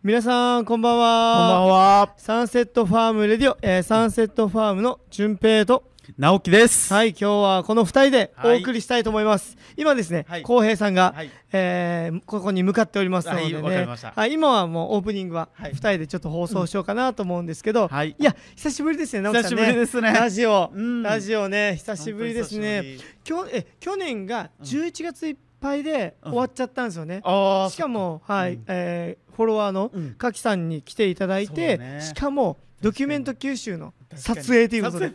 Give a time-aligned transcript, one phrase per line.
[0.00, 1.34] 皆さんこんばんは。
[1.34, 2.14] こんばんは。
[2.18, 5.90] Sunset Farm Radio、えーサンセットファームの順平と。
[6.16, 6.94] 直樹です。
[6.94, 10.42] はい今日はこの2人でお送りしたいと思います、今ですねはい。
[10.42, 11.30] 浩平さんが、はい。
[11.50, 14.12] えーここに向かっておりますのでね、はいわかりました。
[14.14, 15.72] はい、今はもうオープニングははい。
[15.72, 18.14] 2人でちょっと放送しようかなと思うんですけど、はい。
[18.16, 19.56] いや久しぶりですね直樹さんね。
[19.56, 20.12] 久しぶりですね。
[20.12, 21.02] ラジオ、うん。
[21.02, 22.84] ラジオね久しぶりですね。
[23.24, 27.70] きょえ去年が11月いっぱいで終わっちゃったんですよね、ああ。
[27.70, 28.64] しかも、はいうん。
[28.68, 30.14] えーフォロワーのうん。
[30.14, 32.00] かきさんに来ていただいて、そうだね。
[32.00, 35.12] しかもドキュメント九州の撮影ということで。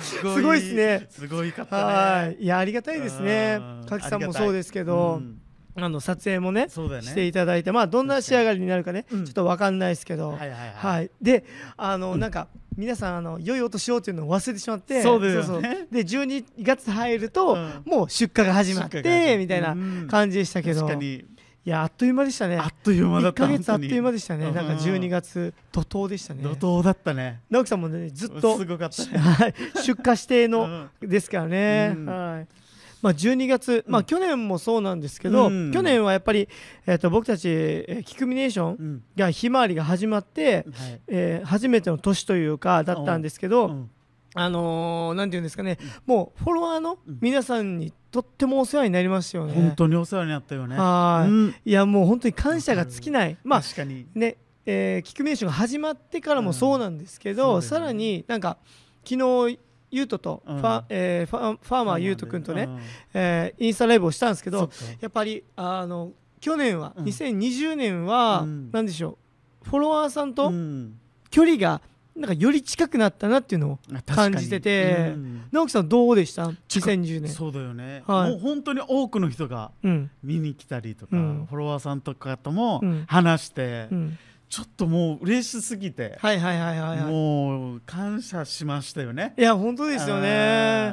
[0.00, 0.34] すごい。
[0.36, 1.06] すごいっすね。
[1.10, 1.82] すごいかったね。
[1.82, 2.42] はい。
[2.42, 3.58] いやありがたいですね。
[3.60, 3.86] うん。
[3.86, 5.38] かきさんもそうですけど、うん。
[5.74, 6.70] あの撮影もね。
[6.70, 9.24] していただいてまあどんな仕上がりになるかね、うん。
[9.26, 10.72] ちょっとわかんないですけど、はいはいはい。
[10.74, 11.44] はい、で
[11.76, 17.82] あの、なんか皆さんあの良い音しようっていうのを忘れてしまってそうで12月入ると、うん。
[17.84, 20.08] もう出荷が始まってみたいなうん。
[20.08, 21.35] 感じでしたけど、い確かに。
[21.70, 23.42] やあっという間でしたねあっという間だ1った。
[23.46, 24.16] ヶ月あっという間で。
[24.16, 27.40] でしたねなんか12月怒涛でしたね怒涛だったね。
[27.50, 29.18] 直樹さんもねずっとすごかったね。
[29.18, 32.46] はい出荷指定の うんですからね、うんはい
[33.02, 36.48] まあ、12月、まあ、うん去年もそうなんですけど、うん去年はやっぱり、
[36.86, 39.02] えー、と僕たち、えーキクミネーションうん。
[39.16, 40.64] がひまわりが始まって、はい。
[41.08, 43.90] えー初めての年というかだったんですけど、うん
[44.38, 47.18] あのーなんていうんですかね、もうフォロワーのうん。
[47.20, 49.54] 皆さんにとってもお世話になりましたよね。
[49.54, 50.76] 本当にお世話になったよね。
[50.76, 51.54] はい、うん。
[51.64, 53.36] いやもう本当に感謝が尽きない。
[53.44, 54.06] まあ確かに。
[54.14, 57.66] ね、えー、キクミネーションが始まってからもそうなんですけど、うんね。
[57.66, 58.58] さらになんか
[59.04, 59.16] 昨
[59.48, 59.58] 日
[59.90, 60.60] ゆうととフうん。
[60.62, 62.78] ァ,、えーファファーマーゆうとくんとね、うん
[63.14, 64.68] えーインスタライブをしたんですけど
[65.00, 67.04] やっぱりあの去年は、うん。
[67.06, 68.70] 2020年は、うん。
[68.70, 69.16] なんでしょ
[69.64, 70.98] うフォロワーさんとうん。
[71.30, 71.80] 距離が
[72.16, 75.42] なんかより近くなったなっていうのを感じててうん。
[75.52, 76.50] 直樹さんどうでした？
[76.66, 77.28] 近く2010年。
[77.30, 78.30] そうだよね、はい。
[78.30, 80.10] もう本当に多くの人がうん。
[80.22, 81.46] 見に来たりとか、うん。
[81.46, 83.04] フォロワーさんとかともうん。
[83.06, 84.18] 話して、うん。
[84.48, 87.12] ちょっともう嬉しすぎて、はいはいはいはいはい。
[87.12, 89.34] もう感謝しましたよね。
[89.36, 90.28] いや本当ですよね。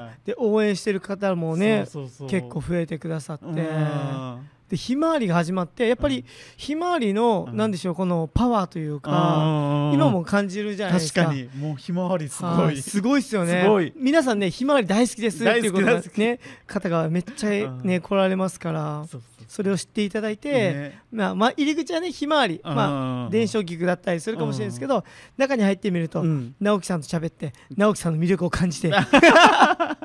[0.02, 1.86] あで応援してる方もね
[2.28, 3.46] 結構増えてくださって。
[3.46, 6.25] うんでひまわりが始まってやっぱり
[6.57, 7.57] ひまわりのうん。
[7.57, 9.94] なんでしょうこのパワーというかうん。
[9.94, 11.25] 今も感じるじゃないですか。
[11.25, 11.50] 確かに。
[11.56, 12.81] もうひまわりすごはい。
[12.81, 13.94] すごいですよね。
[13.96, 15.85] 皆さんねひまわり大好きですっていうこと
[16.18, 18.01] ね方がめっちゃねうん。
[18.01, 19.06] 来られますから。
[19.09, 19.22] そう
[19.53, 21.00] それを知っていただいてね。
[21.12, 25.03] まあまあ入り口はねひまわりまあうん伝承菊だったりするかもしれないですけど
[25.38, 26.56] 中に入ってみるとうん。
[26.59, 29.97] 直樹さんと喋って直樹さんの魅力を感じて まあ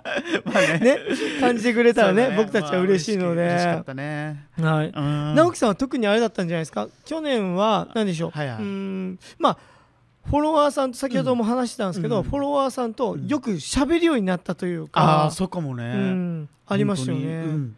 [0.61, 0.79] ね。
[0.81, 0.99] ね
[1.41, 3.41] 感じてくれたらねそうだ僕たちは嬉しいので。
[3.47, 4.45] まあ嬉しかったね。
[4.61, 4.93] はい。
[4.95, 5.35] うん。
[5.35, 6.87] 直樹さんは特にあれだったんじゃないですか？
[7.07, 8.57] 去年は何でしょう、はいはい。
[8.59, 9.19] うーん。
[9.39, 9.59] まあ
[10.27, 12.23] フォロワーさんと先ほども話してたんですけど、うん。
[12.25, 15.25] フォロワーさんとよく喋るようになったというあか。
[15.25, 15.85] あ、そうかもね。
[15.85, 16.49] うん。
[16.67, 17.77] ありましたよね、うん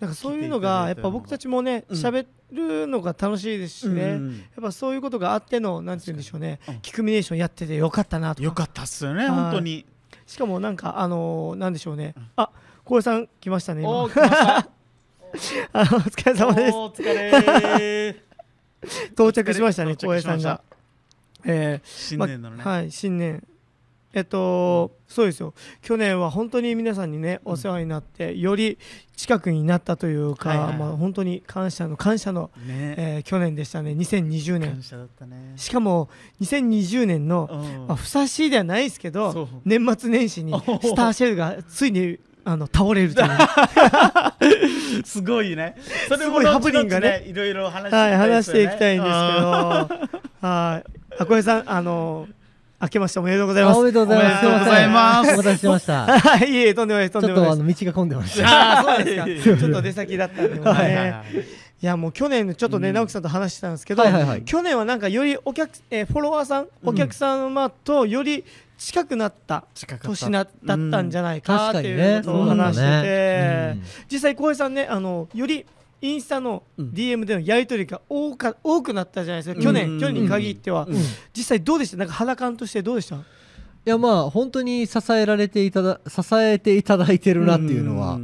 [0.00, 1.96] なんかそういうのがやっぱ僕たちもねうん。
[1.96, 6.80] 喋るのが楽しいですしね、やっうんぱそういうことがあってのなんて言うんでしょうね、うん。
[6.80, 8.44] キクミネーションやっててよかったなとか。
[8.44, 9.30] よかったっすよね、はい。
[9.30, 9.84] 本当に。
[10.26, 12.50] しかもなんかあのーなんでしょうね、あ
[12.84, 13.90] 小江さん来ましたね今。
[13.90, 14.66] お あ
[15.74, 16.76] のお疲れ様です。
[16.76, 18.16] お疲れ。
[19.12, 20.60] 到着しましたね小江さんが。
[21.44, 22.62] えー新年のね。
[22.64, 23.42] まはい新年
[24.16, 25.52] えっと、そうですよ。
[25.82, 28.78] 去年は本当に皆さんにねお世話になって、より
[29.14, 30.66] 近くになったというか、はいはい。
[30.68, 32.94] はいまあ、本当に感謝の感謝の、ね。
[32.96, 33.90] えー去年でしたね。
[33.90, 35.52] 2020年感謝だったね。
[35.56, 36.08] しかも
[36.40, 37.86] 2020年の、うん。
[37.88, 43.28] まあ、ふさわしいではないですけど年末年始にスターシェルがついにあの倒れるという。
[45.04, 45.76] すごいね。
[46.08, 49.10] それもすごいハプニングがねいろいろ話はい話していきたいんですけど。
[49.10, 49.88] あ
[50.40, 51.02] はい。
[51.18, 52.26] あ小江さんあの
[52.86, 53.76] 明けましておめでとうございます。
[53.76, 54.46] あおめでとうございます。
[54.46, 55.32] おめでとうございます。
[55.32, 56.06] お待たせしました。
[56.06, 58.48] は いいえとんでもないですとんちょっとあの道が混んでました。
[58.48, 61.40] ああそうですかちょっと出先だったんで、ーはいはいね、はい。
[61.82, 62.94] いやもう去年ちょっとね、うん。
[62.94, 64.04] 直樹さんと話してたんですけど、
[64.44, 68.44] 去年はなんかよりお客、えーフォロワーさんお客様とより
[68.78, 69.64] 近くなった
[70.02, 75.66] 年なだったんじゃないかっていうことを話してて、うん実際小江さんねあのより
[76.12, 76.90] インスタのうん。
[76.90, 79.62] DM でのやり取りが多か多くなったじゃないですか。
[79.62, 80.00] 去年、うん。
[80.00, 80.96] 去年に限っては、うん。
[81.34, 81.96] 実際どうでした？
[81.96, 83.16] なんか肌感としてどうでした？
[83.16, 83.20] い
[83.84, 88.18] やまあ本当に支えられていただ支えていただいてるなっていうのは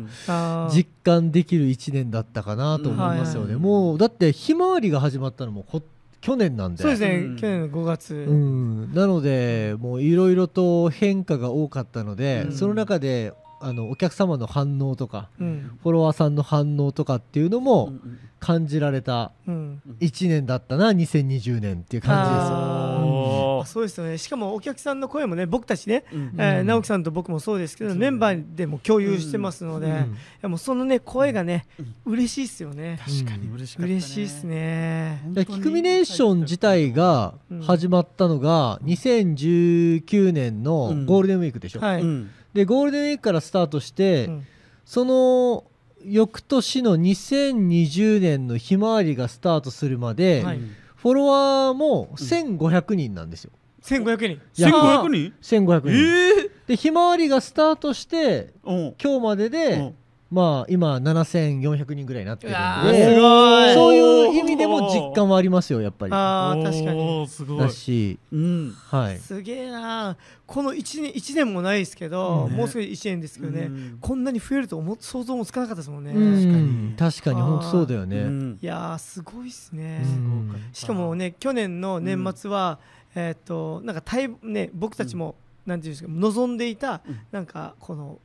[0.75, 3.55] 実感できる1年だったかなと思いますよね。
[3.55, 5.81] うんもうだってひまわりが始まったのもこ
[6.20, 6.82] 去年なんで。
[6.82, 7.37] そうですね、うん。
[7.37, 12.52] 去年の5月、うん、なのでもういろいろと変化が多かったので、うん。
[12.52, 13.32] その中で
[13.62, 15.79] あのお客様の反応とかうん。
[15.82, 17.93] フォロワーさんの反応とかっていうのうんも
[18.41, 19.82] 感じられたうん。
[20.00, 22.50] 1年だったな2020年っていう感じです。
[22.50, 23.64] よ。
[23.64, 24.19] そうですよね。
[24.19, 26.35] しかもお客さんの声もね僕たちね、うん。
[26.38, 29.93] えー直樹さんと僕もそうですけど、メンバーでも共有してますので、うん。
[29.93, 29.97] い
[30.43, 31.67] やもうそのね声がね、
[32.05, 32.99] 嬉しいっすよね。
[33.05, 33.49] 確かに。
[33.49, 33.94] 嬉しかったね。
[33.94, 35.23] 嬉しいっすね。
[35.29, 44.46] でキクミネーション自体が始まったのが2019年のゴールデンウィークでしょ、はい、うんでゴールデンウィークからスタートして、うん。
[44.84, 45.64] その
[46.04, 50.60] 翌年の2020年のひまわりがスタートするまで、はい。
[50.96, 53.52] フォロワーも1500人なんですよ。
[53.82, 54.26] 1500人。
[54.28, 54.69] いや。
[54.69, 58.94] 1500人？1500人、ええでひまわりがスタートしてうん。
[59.02, 59.94] 今日までで、うん
[60.32, 62.55] まあ今7400人ぐらいになってるん
[62.90, 63.75] で。
[63.75, 66.12] そういう意味でも実感はありますよやっぱり。
[66.14, 67.29] あー確かに。
[67.29, 67.58] すごい。
[67.58, 68.19] だし。
[68.32, 68.75] うん。
[68.88, 69.19] はい。
[69.19, 72.56] すげえなこの1年一年もないですけど、うん。
[72.56, 73.99] もうすぐ1年ですけどね、うん。
[74.00, 76.94] こんなに増えると思っ想像もつかなかったですもんね、うん。
[76.99, 77.40] 確かに。
[77.40, 78.58] あー本当そうだよね、うん。
[78.62, 80.55] いやーすごいっすね、うん。
[80.73, 82.79] しかもね去年の年末は、
[83.14, 85.34] えーっとなんか大ね僕たちも、
[85.67, 87.20] なんていうんですか望んでいた、うん。
[87.32, 88.19] なんかこの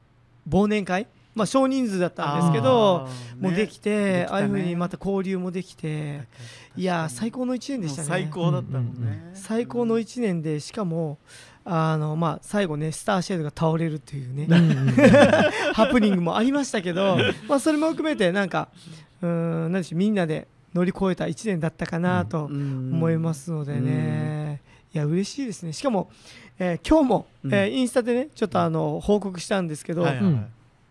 [0.47, 1.07] 忘年会
[1.37, 3.07] まあ少人数だったんですけど
[3.39, 6.23] もうできて、ああいうふうにまた交流もできて
[6.75, 8.07] いやー最高の1年でしたね。
[8.07, 9.31] 最高だったもんね。
[9.33, 11.19] 最高の1年でしかも
[11.63, 14.47] あの、まあ、最後ねスターシェードが倒れるっていうね、
[15.73, 17.17] ハプニングもありましたけど、
[17.47, 18.69] まあ、それも含めてなんか
[19.21, 19.29] うー
[19.67, 24.61] んなんでしょうみんなで乗り越えた1年だったかなと思いますのでね、
[24.93, 25.73] いや嬉しいですね。
[25.73, 26.09] しかも、
[26.59, 27.53] えー今日も、うん。
[27.53, 30.45] えーインスタでねちょっとあの報告したんですけど、はいはいうん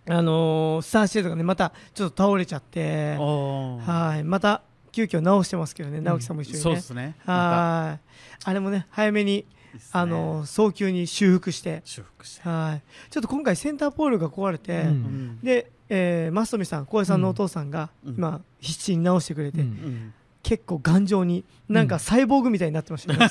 [0.08, 4.24] あのースターシェードがねまたちょっと倒れちゃって、はい。
[4.24, 4.62] また
[4.92, 7.16] 急遽直してますけどね直樹さんも一緒にね、そうですね。
[7.24, 8.00] はい。
[8.44, 9.44] あれもね早めに
[9.92, 12.48] あの早急に修復して、修復して。
[12.48, 14.88] はい、ちょっと今回センターポールが壊れて、うん。
[14.88, 18.14] うんで、えー、マストミさん小江さんのお父さんが、うん。
[18.14, 19.66] 今必死に直してくれて、うん。
[19.66, 20.14] うん
[20.46, 23.28] 結構頑丈になんかサイボーグみたいになってました ね、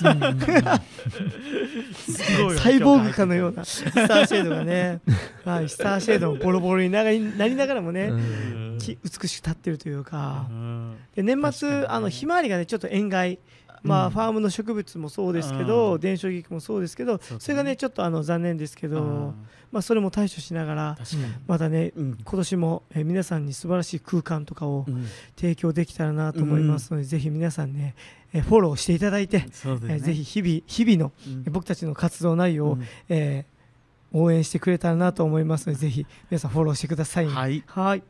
[2.58, 5.00] サイボーグかのようなスターシェードがね、
[5.46, 7.22] はい、スターシェードもボロボロになり
[7.56, 8.12] ながらもね、
[8.82, 10.46] 美しく立ってるというか。
[10.50, 10.98] う、ん。
[11.16, 13.40] で年末、あのひまわりがねちょっと塩害
[13.88, 14.12] まあ、うん。
[14.12, 19.34] ファームの植物もそうですけうどん伝承菊もそうですけどそれがねちょっとあの残念ですけど、うん。
[19.72, 20.98] まあ、それも対処しながら
[21.48, 22.18] またねうん。
[22.24, 25.06] 今年も、えー皆さんに素晴らしい空間とかをうん。
[25.36, 27.96] 提供できたらなと思いますので、ぜひ皆さんね、
[28.34, 31.12] えーフォローしていただいて、えーぜひ日々日々
[31.46, 32.84] の、僕たちの活動内容を、うん。
[33.10, 33.56] えー
[34.18, 37.64] 応援してくれたらなと思いますのでぜひ皆さんフォローしてください、はい。
[37.68, 38.04] はい。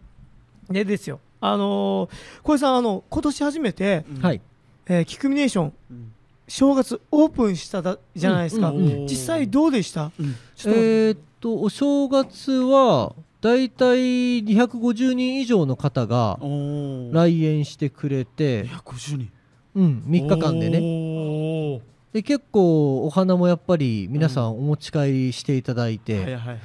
[0.69, 1.19] でですよ。
[1.41, 2.09] あのー
[2.43, 4.21] 小江さんあの今年初めて、うん。
[4.21, 4.41] はい
[4.87, 6.11] えーキクミネーションうん。
[6.47, 9.07] 正月オープンしただじゃないですか、うんうんうん。
[9.07, 10.11] 実際どうでした？
[10.19, 10.35] うん。
[10.55, 19.31] ちょっと、えーっとお正月はだいたい250人以上の方が来園してくれて、250人。
[19.75, 20.79] うん、3日間でね。
[20.79, 21.81] ね
[22.13, 26.59] で結構お花もやっぱり皆さんお持ち帰りしていただいて、はいはいはい。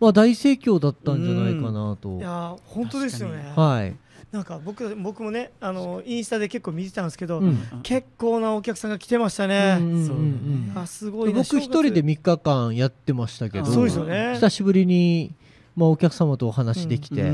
[0.00, 3.52] まあ大盛況だったんじゃないかなと、いやー本当ですよね。
[3.56, 3.96] はい、
[4.32, 7.58] なんか僕僕もねあのインスタで結構見てたんですけど、うん。
[7.82, 14.34] 結構なお客さんが来てましたうんね、あすごいな僕一人で3日間やってましたけどそうですよね。
[14.34, 15.34] 久しぶりに、
[15.76, 17.30] まあ、お客様とお話できて、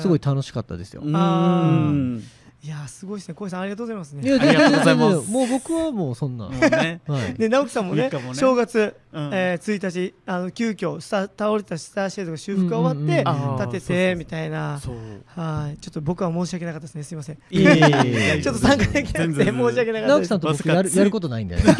[0.00, 2.24] すごい楽しかったですよ、うんあうん
[2.62, 3.34] いやーすごいですね。
[3.34, 4.22] 小井さんありがとうございますね。
[4.22, 5.30] いやありがとうございます。
[5.30, 7.00] もう僕はもうそんな、ね。
[7.08, 8.34] はい、で直樹さんもねもね。
[8.34, 9.30] 正月、うん。
[9.32, 14.78] えー1日あの急遽スタ倒れたスターシェードが修復が終わって、立ててみたいな。
[14.78, 14.96] そう。
[15.26, 15.78] はい。
[15.78, 17.02] ちょっと僕は申し訳なかったですね。
[17.02, 17.38] すいません。
[17.50, 20.08] いやいやいやいや ちょっと参加できなくて申し訳なかったです。
[20.08, 21.74] 直樹さんと僕やるやることないんだよね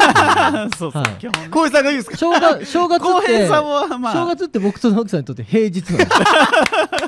[0.79, 0.91] そう。
[0.91, 1.03] そう
[1.51, 2.17] 小井さんが言うんですか？
[2.17, 4.13] 正月正月浩って平さんはまあ。
[4.13, 7.00] 正月って僕と直樹さんにとって平日なの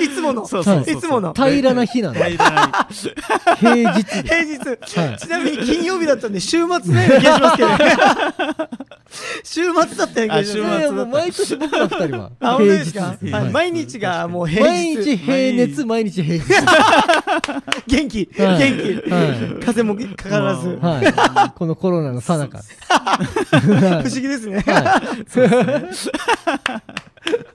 [0.00, 0.46] いつもの。
[0.46, 1.32] そうそういつもの。
[1.34, 2.14] 平らな日なの。
[2.14, 2.38] 平日。
[2.38, 4.58] で平日。
[4.98, 5.18] はい。
[5.18, 7.78] ちなみに金曜日だったんで週末のような気がしますけどね。
[9.44, 10.80] 週末だったような気がし週末ます。
[10.80, 12.30] いやもう毎年僕ら二人は。
[12.40, 13.16] あ本当ですか、
[13.52, 14.96] 毎日がもう平日。
[14.96, 16.22] 毎日平熱毎日。
[16.22, 16.44] 平日。
[17.86, 18.58] 元気、はい。
[18.58, 20.78] 元気、は風もかからず、
[21.54, 22.58] このコロナの最中
[23.50, 25.02] 不思議ですね、は
[27.50, 27.53] い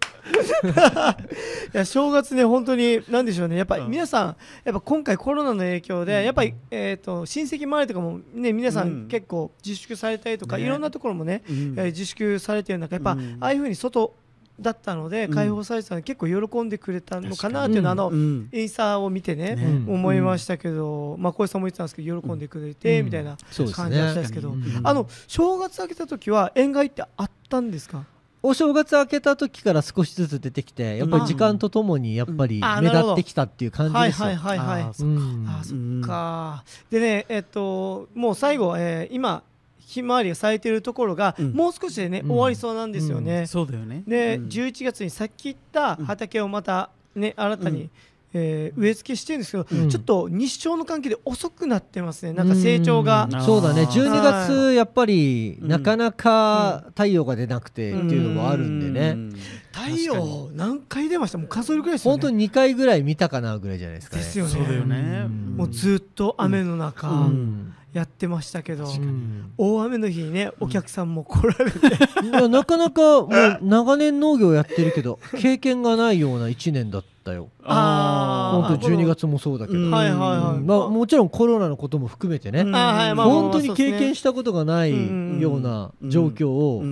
[1.74, 3.56] いや正月ね本当に何でしょうね。
[3.58, 3.92] やっぱりうん。
[3.92, 9.06] 皆さんやっぱ今回コロナの影響でやっぱりえっ、と親戚周りとかもね皆さうん。
[9.06, 10.64] ん結構自粛されたりとか、ね。
[10.64, 11.56] いろんなところもね、うん。
[11.78, 13.38] えー自粛されてる中やっぱ、うん。
[13.40, 14.14] ああいうふうに外
[14.60, 15.34] だったのでうん。
[15.34, 18.50] 開放されてたので結構喜んでくれたのかなっていうのはあの、うん。
[18.52, 19.58] インスタを見てね、
[19.88, 23.06] 思いましたけど、まあ小石さんも言ってたんですけど喜んでくれて、うん。
[23.06, 23.38] みたいな
[23.74, 24.64] 感じだったんねですけど、うん。
[24.84, 28.04] あの正月明けた時は宴会ってあったんですか？
[28.42, 34.28] お正月明けた時から少しずつ出てきてやっぱり時間とともにやっぱり目立ってきたっていう感じはいですよ。
[34.28, 36.64] はいはいはいあーそっかうんあそっか。
[36.90, 39.44] でねえっともう最後、えー今
[39.80, 41.54] ひまわりが咲いてるところが、うん。
[41.54, 42.30] もう少しでね、うん。
[42.30, 43.48] 終わりそうなんですよね。
[43.48, 44.04] そうだよね。
[44.06, 44.48] で、うん。
[44.48, 47.92] 11月にさっき言った畑をまたね新たに、うん
[48.34, 49.90] えー植え付けしてるんですけど、うん。
[49.90, 52.34] ちょっと日照の関係で遅くなってますね。
[52.34, 53.28] なんか成長が。
[53.32, 53.84] うんそうだね。
[53.84, 55.68] あー12月やっぱりうん。
[55.68, 59.36] なかなか太陽が出なくてっていうのもあるんでね、うん
[59.72, 61.38] 太陽何回出ました？
[61.38, 62.22] もう数えるぐらいですよね。
[62.22, 64.24] 本当に2回ぐらい見たかなぐらいじゃないですかね。
[64.24, 64.52] ですよね。
[64.52, 65.24] そうだよね。
[65.26, 65.58] うん。
[65.58, 67.74] もうずっと雨の中うん。
[67.92, 71.80] やってましたけど、うん大雨の日にねお客さんも来られて、
[72.24, 77.50] いやなかなかもう長年農業やってるけど経験がないような1年だったよ。
[77.64, 78.68] あー。
[78.68, 79.92] 本当12月もそうだけど、うん。
[79.92, 80.68] はいはいはい、うん。
[80.68, 82.74] まあ、もちろんコロナのことも含めてね、うん。
[83.16, 85.40] 本当に経験したことがないうん。
[85.40, 86.84] ような状況を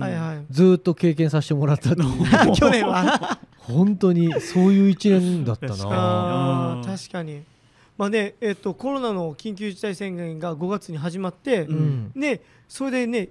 [0.50, 2.08] ずーっと経験させてもらったっていう
[2.70, 3.38] 去年は。
[3.58, 5.90] 本当にそういう1年だった確かに。
[5.90, 7.42] な確かに。
[7.98, 12.12] まあねえっとコロナの緊急事態宣言が5月に始まって、うん。
[12.14, 13.28] ねそれでね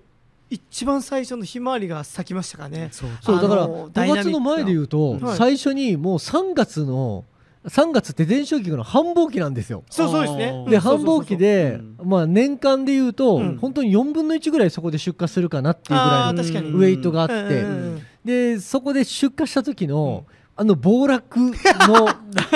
[0.50, 2.90] 一番最初のひまわりが咲きましたからね。
[2.92, 4.32] そうあそうだから5のダイナミックな。
[4.32, 5.38] 月の前で言うとはい。
[5.38, 7.26] 最初にもう3月の
[7.66, 9.84] 3月って電子書の繁忙期なんですよ。
[9.90, 10.66] そうそうですね。
[10.70, 13.58] で繁忙期でうまあ年間で言うとうん。
[13.58, 16.70] 本当に4分の1ぐらいそこで出荷するかなっていうぐあらいのー確かに。
[16.70, 20.26] ウェイトがあってうんでそこで出荷した時の
[20.58, 21.54] あの暴落の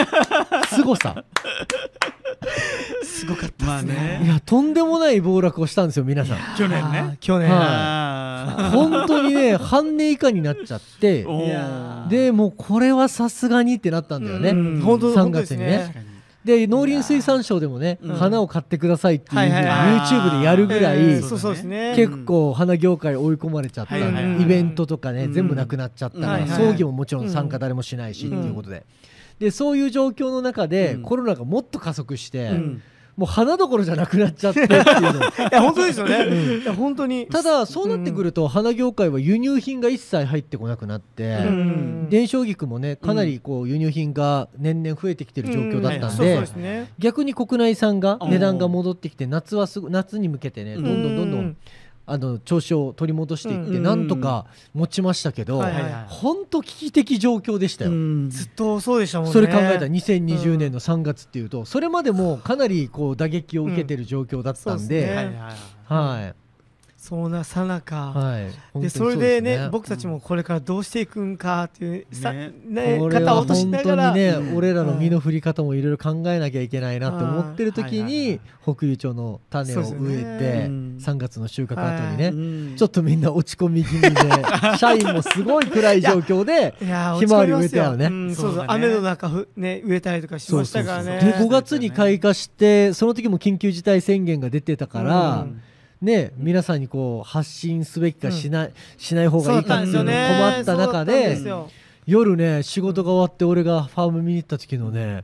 [0.68, 1.24] 凄さ。
[3.04, 4.20] すごかったまあですね。
[4.22, 4.34] いね。
[4.34, 6.38] やとんでもない暴落をしたんですよ皆さん。
[6.58, 7.18] 去年ね。
[7.22, 7.60] 去年、はい。
[7.62, 11.25] あ本当にね半値以下になっちゃって。
[12.10, 14.82] でもうこれはさすがにってなったんだよね、うん。
[14.82, 16.11] 本当3本当です月にね
[16.43, 18.15] で農林水産省でもね、うん。
[18.15, 21.21] 花を買ってくださいっていうふうに YouTube でやるぐらい、えー。
[21.21, 21.93] そそううだねそうですね。
[21.95, 25.33] 結構花業界追い込まれちゃった、イベントとかね、うん。
[25.33, 28.86] 全部なくなっちゃったから、葬儀ももちろん参加誰もしないし、うんっていうことで。
[29.39, 31.01] でそういう状況の中で、うん。
[31.03, 32.81] コロナがもっと加速して、うん
[33.22, 35.22] もう花どころじゃなくなっちゃってっていうの。
[35.22, 37.28] いや本当ですよね、いや本当に。
[37.28, 42.08] ただそうなってくると、花業界は輸入品が一切入ってこなくなって、うん。
[42.10, 51.58] 伝承菊もねかなりこう輸入品が年々増えてきてる状況だったんで、逆に国内産がうん値段が戻ってきて夏はすぐ夏に向けてねどんどんどんどん
[52.12, 53.84] あの調子を取り戻していってうん。
[53.84, 55.63] なんとか持ちましたけど
[56.08, 57.91] 本当危機的状況でしたよ。
[57.91, 58.30] うん。
[58.30, 59.34] ずっとそうでしたもんね。
[59.34, 65.30] それ考えたら2020年の3月っていうとそれまでもかなりこう打撃を受けてる状況だったんで、
[65.86, 66.40] はい
[67.01, 68.13] そうなさなか、
[68.75, 74.12] でそれでね僕たちもこれからどうしていくんかっていうさねね肩を落とし本ながら。
[74.12, 74.55] 当にね、うん。
[74.55, 78.41] 俺らの身の振り方もいろいろ考えなきゃいけないなって思ってる時にはい。
[78.62, 80.24] 北友町の種を植えて、
[80.60, 84.13] ねうん3月の収穫後にね、うんちょっとみんな落ち込み気味で
[84.77, 88.05] 社員もすごい暗い状況でひまわり植えたよね。
[88.05, 91.20] うんそうそう雨の中ふね植えたりとかしましたからね。
[91.20, 95.62] で5月に開花してその時も緊急事態宣言が出てたから、うん
[96.01, 101.38] ね皆さんにこう発信すべきかしない、しない方がいいかっていうの困った中で
[102.05, 105.24] 夜ね仕事が終わって俺がファーム見に行った時のね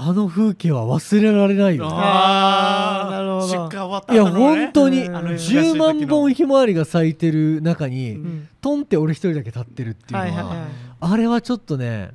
[0.00, 1.86] あの風景は忘れられないよ。
[1.86, 3.10] ねあー。
[3.10, 3.48] なるほど。
[3.48, 5.16] 出荷終わったいや本当にうん。
[5.16, 8.48] 10万本ひまわりが咲いてる中に、うん。
[8.60, 10.68] トンって俺一人だけ立ってるっていうのは、はいはいはい。
[11.00, 12.12] あれはちょっとね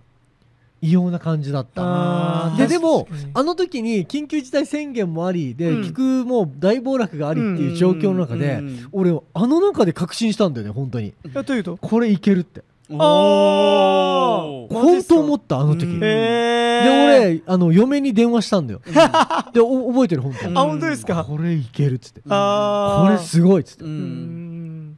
[0.85, 2.53] 異様な感じだった。
[2.57, 5.83] ででもあの時に緊急事態宣言もありで、うん。
[5.85, 11.07] 菊も大暴落がありっていう状況の中で、うん俺あの中で確信したんだよね本当に。
[11.07, 11.77] いやというと？
[11.77, 12.63] これいけるって。
[12.89, 14.73] おー。
[14.73, 15.15] マジっすか？
[15.15, 15.99] 本当思ったあの時、うん。
[15.99, 18.81] でへ俺あの嫁に電話したんだよ、
[19.53, 21.23] でお覚えてる本当に、あ本当ですか？
[21.23, 22.21] これいけるっつって。
[22.21, 24.97] これすごいっつって、ううんん。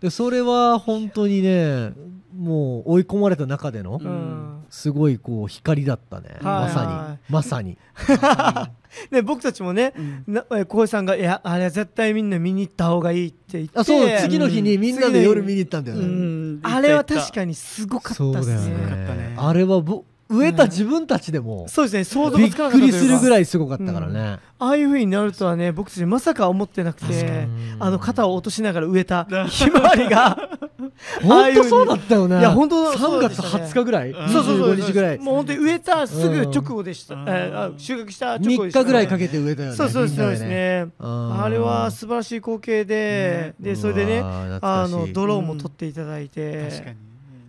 [0.00, 1.92] でそれは本当にね
[2.36, 7.32] もう追い込まれた中での、うんすごいこう光だったね、はいまさに。
[7.32, 7.78] まさに。
[9.10, 10.34] ね僕たちもねうん。
[10.34, 13.78] なえ小江さんが「いやあれは絶対みんな見に行った方がいい」って言って。
[13.78, 16.60] あそう次の日にみんなで夜見に行ったんだよね、うん。
[16.64, 19.36] あれは確かにすごかったすね。
[19.36, 22.04] あれはぼ植えた自分たちでもそうですね。
[22.04, 27.76] 想像びっくりするぐいらいすごかったからね、ああいう風になるとはね僕たちまさか思ってなくてに。
[27.78, 30.36] あの肩を落としながら植えたひまわりが
[31.22, 32.38] 本当そうだったよね。
[32.38, 33.64] いや本当3月そうでしたね。
[33.64, 34.28] 20日ぐらい、うん。
[34.28, 34.74] そうそうそう。
[34.74, 37.24] 25日ぐらいもう本当に植えたすぐうん直後でした、うん。
[37.28, 39.76] え収穫した直後でした、3日ぐらいかけて植えたよね。
[39.76, 40.86] そうそうそうですね。
[40.98, 46.96] うんあれは素晴らしい光景で、でそれでねあのドローンも撮っていただいて、確かに。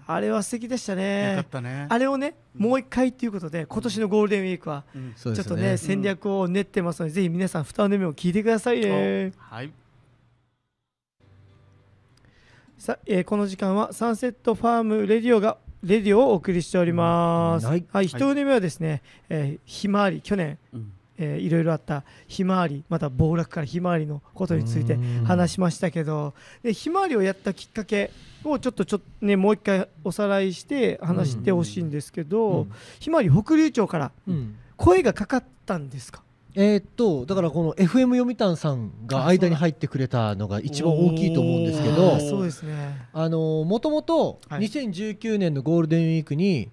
[0.08, 1.88] あれは素敵でしたよかねったね。
[1.90, 5.14] あれをねもう一回ということで今年のゴールデンウィークはうん。
[5.16, 9.32] ちょっとねね戦略を練ってますので、ぜひ皆さん二畝目を聞いてくださいね。
[9.38, 9.72] はい
[12.86, 17.66] さ、えーこの時間は Sunset Farm Radio がレディオをお送りしております。
[17.66, 20.92] ははいい、一畝目はですね、えーひまわり去年うん。
[21.18, 28.12] えーいろいろあったひまわりまた暴落からひまわりのことについて話しましたけどでひまわりをやったきっかけ
[28.44, 32.72] をちょっとちょっとねもう一回おさらいして話してほしいんですけど、うん。
[33.00, 34.56] ひまわり北竜町からうん。
[34.78, 36.22] 声がかかったんですか？
[36.56, 43.08] えーっとだからこの FM 読谷さんが間に入ってくれたのが一番大きいと思うんですけおどーそうですね。
[43.14, 46.70] あのもともとはい2019年のゴールデンウィークに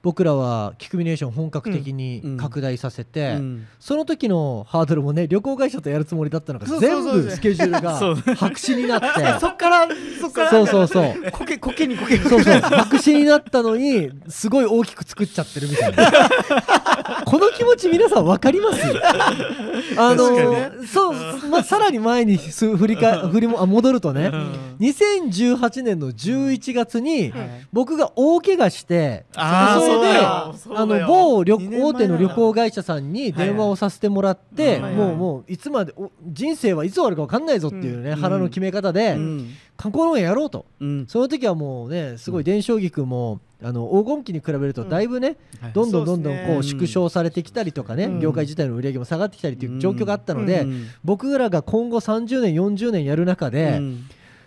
[0.00, 3.66] 僕らはキクミネーション本格的に拡大させて、うん。
[3.80, 9.06] その時のハードルもね旅行会社とやるつもりだったのが全部スケジュールが白紙になって。
[9.40, 9.88] そっから
[10.20, 10.50] そっから。
[10.50, 11.30] そうそうそう。
[11.32, 12.60] こけこけにこけにそうそう。
[12.60, 16.10] 白紙になったのにすごい大きく作っちゃってるみたいな
[17.24, 18.82] この気持ち皆さん分かります
[19.96, 24.30] あのそう、まあ、さらに前にす振りか振りもあ戻るとね。
[24.32, 24.52] うん。
[24.80, 27.66] 2018年の11月にはい。
[27.72, 30.86] 僕が大怪我してあーそれであよ。
[30.86, 34.80] の某旅大手の旅行会社さんに電話をさせてもらって、はい。
[34.82, 34.94] はい。
[34.94, 38.16] もうもういつまでお人生はいつ終わるか分かんないぞっていうね、うん。
[38.16, 39.50] 腹の決め方で、うん。
[39.76, 40.66] 観光農園やろうと。
[40.80, 41.06] うん。
[41.08, 45.72] その時はもうねすごい伝承菊も、あの黄金期に比べるとだいぶね、はい。
[45.72, 48.20] どんどんどんどんこう縮小されてきたりとかね、うん。
[48.20, 50.86] 業界自体の売り上げも下がってきたりという状況があったので、うん。
[51.02, 54.04] 僕らが今後30年40年やる中で、うん。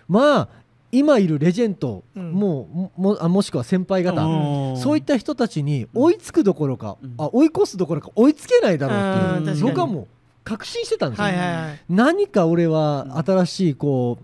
[0.07, 0.49] まあ
[0.93, 2.31] 今いるレジェンド、うん。
[2.31, 4.77] もうももあもしくは先輩方、うん。
[4.77, 7.15] そういった人たちに追いつくどころか、うん。
[7.17, 10.07] あ追い越すどころか追いつけないだろうっていう僕はもう
[10.45, 11.79] 確信してたんですよ、はいはいはい。
[11.89, 14.23] 何か俺は新しいこう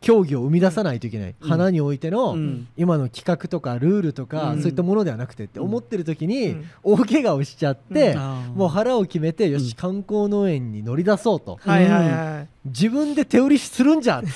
[0.00, 1.48] 競技を生み出さないといけない、うん。
[1.48, 2.68] 花においての、うん。
[2.76, 4.60] 今の企画とかルールとか、うん。
[4.60, 6.64] そういったものではなくてって思ってる時に、うん。
[6.82, 8.16] 大怪我をしちゃって、
[8.54, 9.64] もう腹を決めてようん。
[9.64, 14.28] し観光農園に乗り出そうと、はいはいはい自分で手売りするんじゃって。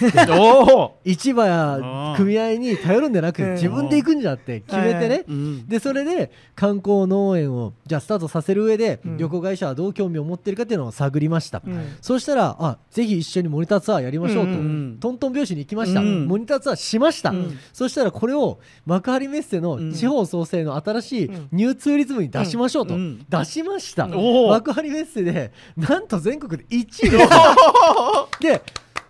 [1.05, 3.53] 市場や組合に頼るんじゃなくうん。
[3.53, 5.25] 自分で行くんじゃって決めてね、
[5.69, 9.17] でそれで観光農園をじゃあスタートさせる上で、うん。
[9.19, 11.97] 旅行会社はどう興味を持ってるかっていうのを探りました、うん。
[12.01, 14.57] そうしたらあぜひ一緒にモニターツアーやりましょうと、うん。
[14.57, 16.27] うんトントン拍子に行きました、うん。
[16.27, 17.59] モニターツアーしました、うん。
[17.73, 21.49] そしたらこれを幕張メッセの地方創生の新しいうん。
[21.53, 23.27] ニューツーリズムに出しましょうと、うん。
[23.29, 27.29] 出しました、幕張メッセでなんと全国で1位です
[28.41, 28.63] で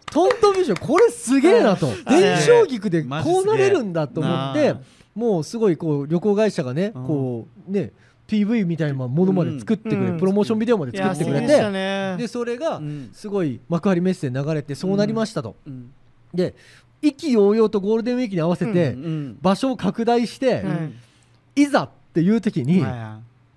[0.07, 1.87] トントン拍子これすげえなと。
[2.07, 4.75] はい伝承菊でこうなれるんだと思って
[5.15, 7.07] もうすごいこう旅行会社がねうん。
[7.07, 7.93] こうね
[8.27, 10.19] PV みたいなものまで作ってくれ、うん。
[10.19, 12.17] プロモーションビデオまで作ってくれて、ね。
[12.19, 13.11] でそれがうん。
[13.13, 15.91] すごい幕張メッセで流れてそうなりましたと、うん。
[16.33, 16.55] で
[17.03, 20.61] 意気揚々とゴールデンウィークに合わせてうん場所を拡大して、は
[21.57, 21.63] い。
[21.63, 22.85] いざっていう時に、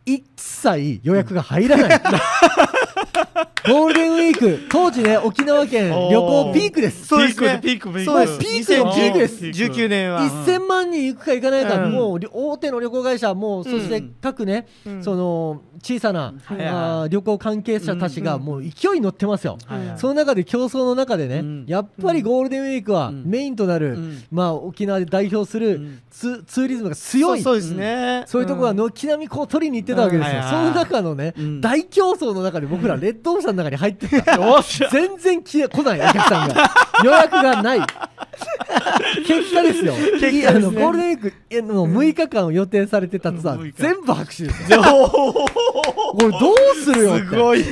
[0.05, 2.01] 一切予約が入らない、
[3.67, 7.07] ゴールデンウィーク当時ね沖縄県旅行ピークです。
[7.07, 7.59] そうですね。
[7.61, 8.39] ピークピークそうです。
[8.39, 9.45] ピークのピークです。
[9.45, 10.21] 2019年は。
[10.21, 11.91] 1000万人行くか行かないか、うん。
[11.91, 15.03] もうり大手の旅行会社もうそして各ね、うん。
[15.03, 19.57] その小さな、あー旅行関係者たちがうんもう勢いに乗ってますよ、
[19.97, 21.65] その中で競争の中でね、うん。
[21.67, 23.23] やっぱりゴールデンウィークはうん。
[23.25, 24.23] メインとなる、うん。
[24.31, 26.01] まあ、沖縄で代表するうん。
[26.09, 27.41] ツ,、ツーリズムが強い。
[27.41, 28.23] そうそうですね。
[28.25, 30.49] そういうところが軒並みこう取りに行ってたわけですよ、うん。
[30.49, 31.61] その中のね、うん。
[31.61, 34.07] 大競争の中で僕らレッドオーシャンの中に入って
[34.59, 34.89] っしゃ。
[34.89, 36.69] 全然来来ないお客さんが。
[37.03, 37.81] 予約がない。
[39.25, 39.93] 結果ですよ。
[39.93, 40.47] 結果ですね。
[40.47, 44.81] あのゴールデンウィークえの6日間予定されてたツアうん6ー日全部白紙ですよ。
[44.83, 47.25] これどうするよって。
[47.27, 47.63] すごい。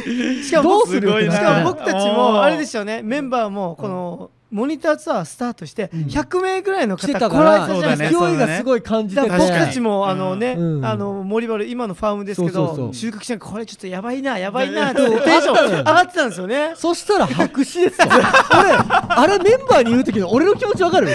[0.44, 3.02] しかもどうするよってしなってかも僕たちもあれですよね。
[3.04, 6.00] メンバーもこのモニターツアースタートしてうん。
[6.04, 10.86] 100名ぐらいの来て方来たからられたじゃないです勢いがすごい感じて僕たちもあのね、うん。
[10.86, 16.74] あの森原今のファームですけど収穫しなんかこれちょっとやばいなやばいなってテンション上がってたんですよね。
[16.76, 17.90] そしたら白紙ですよ。
[18.08, 21.10] 俺あれメンバーに言う時の俺の気持ちわかる？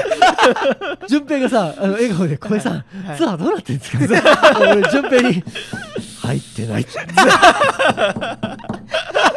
[1.09, 2.73] 順平がさあの笑顔で「小江さん、
[3.05, 3.17] はい。
[3.17, 5.45] ツアーどうなってんですか?」俺順平に
[6.23, 6.87] 「入ってない」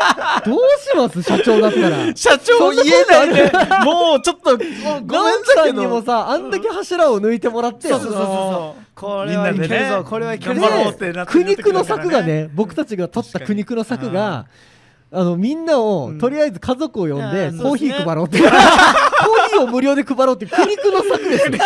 [0.45, 1.21] どうします？
[1.23, 2.15] 社長だったら。
[2.15, 3.51] 社長言えないね
[3.85, 4.57] もうちょっと
[5.05, 8.83] ごめんさにもさあんだけ柱を抜いてもらってそうそうそうそう。
[8.95, 10.03] これはいけるぞ。
[10.07, 10.67] これはいけるぞ。
[10.89, 14.45] ってなって苦肉の策がね僕たちが取った苦肉の策が
[15.11, 16.17] あのみんなを、うん。
[16.17, 18.39] とりあえず家族を呼んで、コーヒー配ろうって。
[18.41, 18.49] コー
[19.51, 21.59] ヒーを無料で配ろうって苦肉の策ですね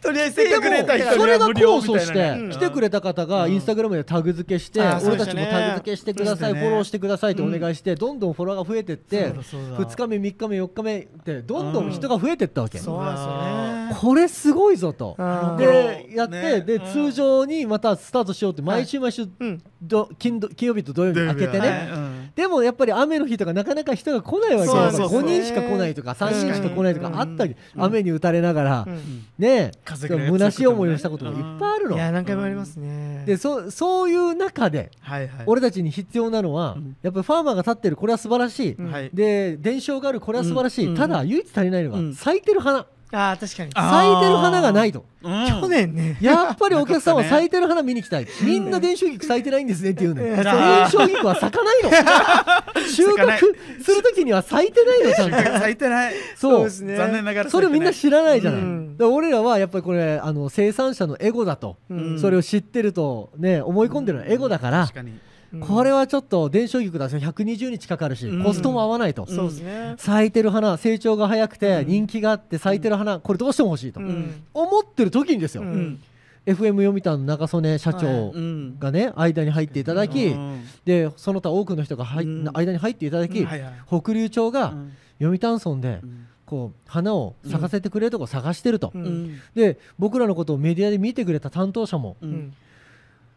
[0.00, 12.80] とりあえずせっかくれた人にそれが無料み功をして来てくれた方がインスタグラムでタグ付けして、俺たちもタグ付けしてください、フォローしてくださいってお願いして、どんどんフォロワーが増えてってそうだそうだ2日目3日目4日目ってどんどん人が増えてったわけ。
[12.80, 15.16] これすごいぞと。
[15.58, 16.60] でやって、ね。
[16.60, 19.26] で通常にまたスタートしようって毎週毎週
[20.18, 21.88] 金曜日と土曜日に開けてね、
[22.38, 24.90] でもやっぱり雨の日とかなかなか人が来ないわけそうよ。
[24.92, 27.82] そうそう5人しか来ないとか3人しか来ないとかあったりうん。
[27.82, 29.24] 雨に打たれながらうん。
[29.38, 31.96] ね風が虚しい思いをしたこともいっぱいあるの。
[31.96, 33.24] いや何回もありますね。
[33.26, 34.92] でそそういう中で
[35.46, 36.96] 俺たちに必要なのはうん。
[37.02, 38.76] やっぱりファーマーが立ってるこれは素晴らしい。
[39.12, 40.94] で伝承があるこれは素晴らしうん。
[40.94, 42.10] いただ唯一足りないのうん。
[42.12, 43.70] が咲いてる花ああ確かに。
[43.74, 45.04] あ咲いてる花がないと。
[45.22, 45.46] うん。
[45.46, 46.18] 去年ね。
[46.20, 48.26] やっぱりお客さんは咲いてる花見に来たい。
[48.42, 50.28] みんな伝承菊咲いてないんですねって言うのよ。
[50.28, 50.36] うん。
[50.36, 50.44] 伝
[50.90, 51.90] 承菊は咲かないの。
[52.86, 53.38] 収穫
[53.82, 55.58] するときには咲いてないのちゃんと。
[55.58, 56.14] 咲いてない。
[56.36, 56.64] そう。
[56.64, 56.96] ですね。
[56.96, 58.96] 残念ながらそれをみんな知らないじゃない、うん。
[58.96, 62.20] だから俺らはやっぱりこれあの生産者のエゴだと、うん。
[62.20, 65.10] それを知ってるとね思い込んでるのはエゴだから、確かに。
[65.12, 65.20] うん
[65.60, 68.44] これはちょっと伝承菊だと120日かかるし、うん。
[68.44, 69.94] コストも合わないと、そうですね。
[69.96, 74.42] 咲いてる花成長が早くて人気があって咲いてる花これどうしても欲しいと、うん。
[74.52, 75.62] 思ってる時にですよ、
[76.44, 78.78] FM 読谷の中曽根社長うん。
[78.78, 80.64] がね間に入っていただき、うん。
[80.84, 83.46] でその他多くの人が入間に入っていただき、
[83.86, 84.92] 北竜町がうん。
[85.18, 86.24] 読谷村でうん。
[86.44, 88.90] こう花を咲かせてくれるとこ探してると、
[89.54, 92.16] で僕らのことをメディアで見てくれた担当者も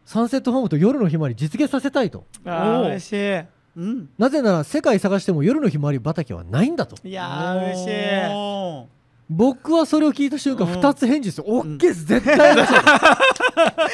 [0.06, 2.26] サンセットホームと夜のひまわり実現させたいと。
[2.46, 3.40] ああ嬉しい。
[3.78, 4.10] うん。
[4.18, 6.96] なぜなら世界探しても夜のひまわり畑はないんだと。
[7.08, 7.90] いやー嬉しい。
[8.34, 8.86] おー。
[9.30, 10.74] 僕はそれを聞いた瞬間うん。
[10.82, 12.74] 2つ返事ですよ OK です絶対欲しい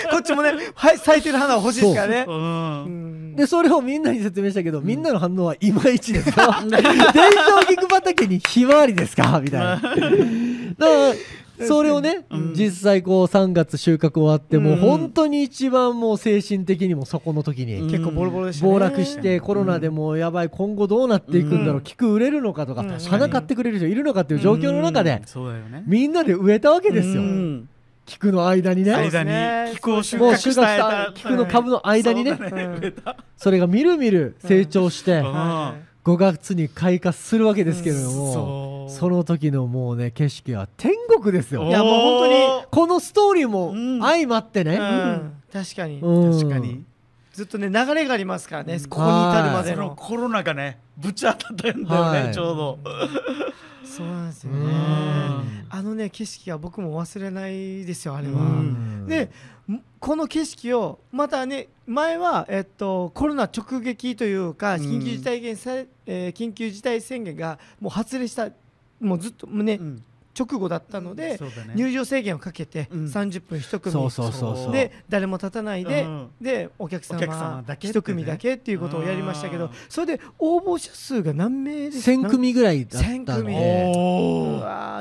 [0.10, 2.26] こっちもねはい咲いてる花は欲しいですからね。
[2.28, 2.36] うう。
[2.90, 3.36] んん。
[3.36, 9.40] でそれをみんなに説明したけど、みんなの反応はいまいちですか伝承菊畑にひまわりですか？
[9.40, 9.76] みたいな。
[9.78, 11.14] だから
[11.66, 12.54] それをね、うん。
[12.54, 14.80] 実際こう3月収穫終わって、もううん。
[14.80, 17.92] 本当に一番もう精神的にもそこの時に、うん。
[17.92, 21.82] 結構ボロボロでし暴落してコロナでもうやばい今後どうなっていくんだろう、うん。
[21.82, 23.00] 菊売れるのかとか、うん。
[23.00, 25.84] 花買ってくれる人いるのかっていう状況の中で、そうだよね。
[25.88, 27.70] みんなで植えたわけですよ、うん。
[28.06, 30.64] 菊の間にね、間ねに菊を収もう収穫穫しした
[31.08, 32.40] た菊の株の間にね、
[33.36, 35.34] それがみるみる成長して、うん。
[35.34, 35.76] は
[36.08, 41.66] 5月に開花するわけですけれども、その時のもうね景色は天国ですよ。
[41.66, 44.00] いやもう本当にこのストーリーもうん。
[44.02, 45.34] 相まってね、いうん。
[45.52, 46.00] 確かに。
[46.00, 46.32] うん。
[46.40, 46.86] 確かに。
[47.34, 48.86] ずっとね流れがありますからねうん。
[48.88, 52.28] ここに至るまでそののコロナがねぶち当たったんだよはい。
[52.28, 52.80] ねちょうど。
[53.84, 54.60] そうなんですよね。
[54.60, 55.66] うん。
[55.70, 59.06] あのね景色は僕も忘れないですよあれうはん。
[59.08, 59.30] でん
[60.00, 64.82] この景色をまたね前は、えっと、コロナ直撃というかうん。
[64.82, 65.72] 緊急事態宣言さ、
[66.06, 68.50] えー緊急事態宣言がもう発令した
[69.00, 70.04] もうずっとね、うん
[70.38, 71.40] 直後だったので、
[71.76, 73.06] 入場制限をかけてうん。
[73.06, 76.28] 30分1組、そうそうそうで誰も立たないで,、うん。
[76.42, 78.00] でお客様だけってね。
[78.00, 79.72] 1組だけっていうことをやりましたけどうん。
[79.90, 83.56] それで応募者数が何名です1000組ぐらいだった1000の組。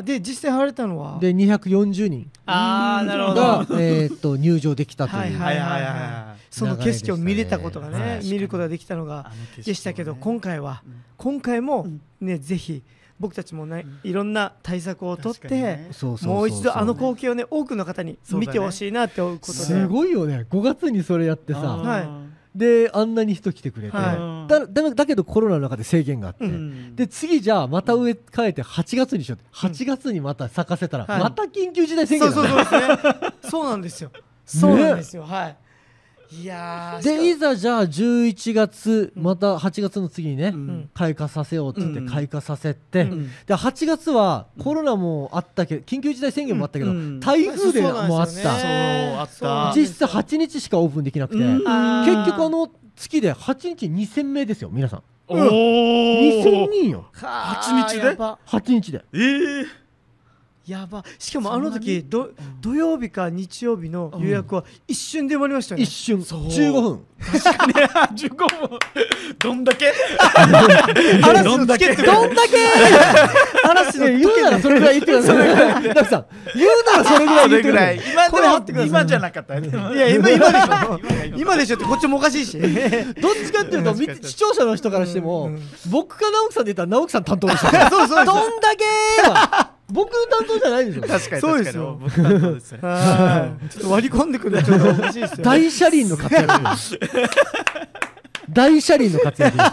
[0.05, 1.19] でで実際貼れたのは？
[1.21, 6.41] で240人ああなるほがど、えーっと入場できたという、はいはいはいはい。
[6.51, 9.31] その景色を見れたことがねはい見ることができたのが
[9.65, 10.83] でしたけど今回は
[11.19, 11.87] 今回も
[12.21, 12.83] ねぜひ
[13.19, 15.89] 僕たちもねいろんな対策をとってね。
[15.93, 16.35] そうそうそうそう。
[16.35, 20.47] もう一度あの光景をね多くの方に見てほしいなってことすでごいよね。
[20.51, 21.61] 5月にそれやってさ。
[21.61, 22.27] はい
[22.57, 24.51] であんなに人来てくれて、はい。
[24.51, 26.97] だだだけどコロナの中で制限があって、うん。
[26.97, 29.51] で次じゃあまた植え替えて8月にしようって。
[29.55, 31.21] 8月にまた咲かせたら、はい。
[31.21, 33.51] また緊急事態宣言だそうねそうですね。
[33.51, 34.11] そうなんですよ。
[34.47, 35.25] そうなんですよ。
[35.25, 35.57] はい
[36.31, 40.91] いやーでいざじゃあ11月うんまた8月の次にね、うん。
[40.95, 42.07] 開花させようっつってうん。
[42.07, 43.31] 開花させて、うん。
[43.47, 47.21] で8月はコロナもあったけど緊急事態宣言もあったけど、うん。
[47.21, 55.03] 台風でもあった、そう実際8日しかオープンできなくて、結局あの月で8日2000名ですよ皆さん。
[55.29, 57.07] お2000お人よ。
[57.13, 58.07] は8日で？
[58.07, 58.39] やば。
[58.47, 59.05] 8日で。
[59.13, 59.19] え
[59.63, 59.86] え
[60.67, 61.05] やば。
[61.17, 65.85] しかもあの時ど土曜日か日曜日の予約は一瞬で埋まりましたよね。
[65.85, 66.25] 一瞬。
[66.25, 66.47] そう。
[66.47, 67.05] 15分。
[67.21, 67.73] 確かに。
[68.29, 68.79] 15分。
[69.39, 69.93] どんだけ？
[71.23, 71.95] 嵐どんだけ？
[71.95, 72.57] どんだけ？
[73.69, 75.95] 嵐の言うならそれぐらい言ってください。
[75.95, 76.27] ダクさん
[76.57, 78.89] 言うならそれぐらいそ言ってください。
[78.89, 79.55] 今じゃなかった。
[79.55, 81.01] よねいや今今でしょ。
[81.37, 81.77] 今でしょ。
[81.77, 82.59] ってこっちもおかしいし。
[82.59, 82.71] どっ
[83.35, 85.63] ちかっていうとみ視聴者の人からしても、うん。
[85.93, 88.85] 僕か直樹さんで言ったら直樹さん担当でしたそうそうですどんだけ
[89.31, 91.03] は僕担当じゃないでしょ。
[91.03, 92.01] 確かにそうですよ。
[92.03, 93.69] 確かに僕担当ですよはい。
[93.69, 94.91] ちょっと割り込んでくるのちょっと。
[94.91, 96.99] おかしいですよ大車輪の活躍です
[98.49, 99.65] 大車輪の活躍で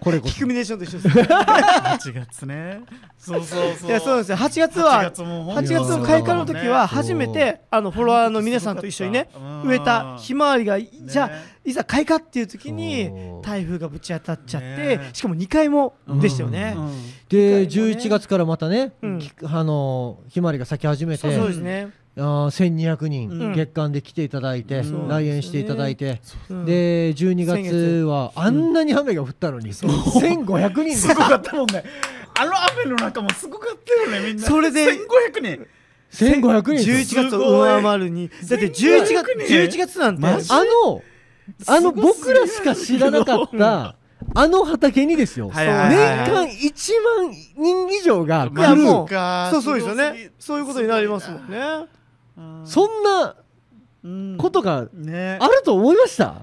[0.00, 0.34] これこそ。
[0.34, 1.22] キクミネーションと一緒ですね。
[1.22, 2.80] 8月ね。
[3.18, 3.90] そうそうそう。
[3.90, 4.36] いやそうですよ。
[4.36, 9.62] 8月は8月も本当8に月の開花の時は初めてあのフォロワーの皆さんと一緒にねうん。
[9.68, 11.34] 植えたひまわりがじゃあね
[11.68, 13.10] いざ開花っていう時に
[13.42, 15.10] 台風がぶち当たっちゃってね。
[15.12, 16.74] しかも2回もでしたよね。
[16.76, 16.92] うん。
[17.28, 18.00] で機械もね。
[18.00, 19.18] 11月からまたね、うん。
[19.18, 21.90] きあのひまわりが咲き始めてそうそうですね。
[22.16, 23.54] あー1200人、うん。
[23.54, 25.08] 月間で来ていただいて、うん。
[25.08, 26.64] 来園していただいて、うん。
[26.64, 31.08] で12月はあんなに雨が降ったのに、1500人です。
[31.08, 31.84] すごかったもんね。
[32.40, 32.52] あの
[32.82, 34.46] 雨の中もすごかったよねみんな。
[34.46, 34.96] それで1500
[35.42, 35.66] 人。
[36.10, 37.14] 1500人です。
[37.16, 38.28] よ11月を上回るに。
[38.28, 40.38] だって11月11月なんてあ
[40.84, 41.02] の
[41.66, 43.94] あの僕らしか知らなかった
[44.34, 46.92] あの畑にですよ、はいはいはい年間1
[47.24, 50.32] 万人以上が来る、いやもうかそうそうですよね。
[50.38, 51.58] そういうことになりますもんね。
[52.36, 53.34] うんそんな
[54.04, 54.36] うん。
[54.38, 55.38] ことがね。
[55.40, 56.34] あると思いました？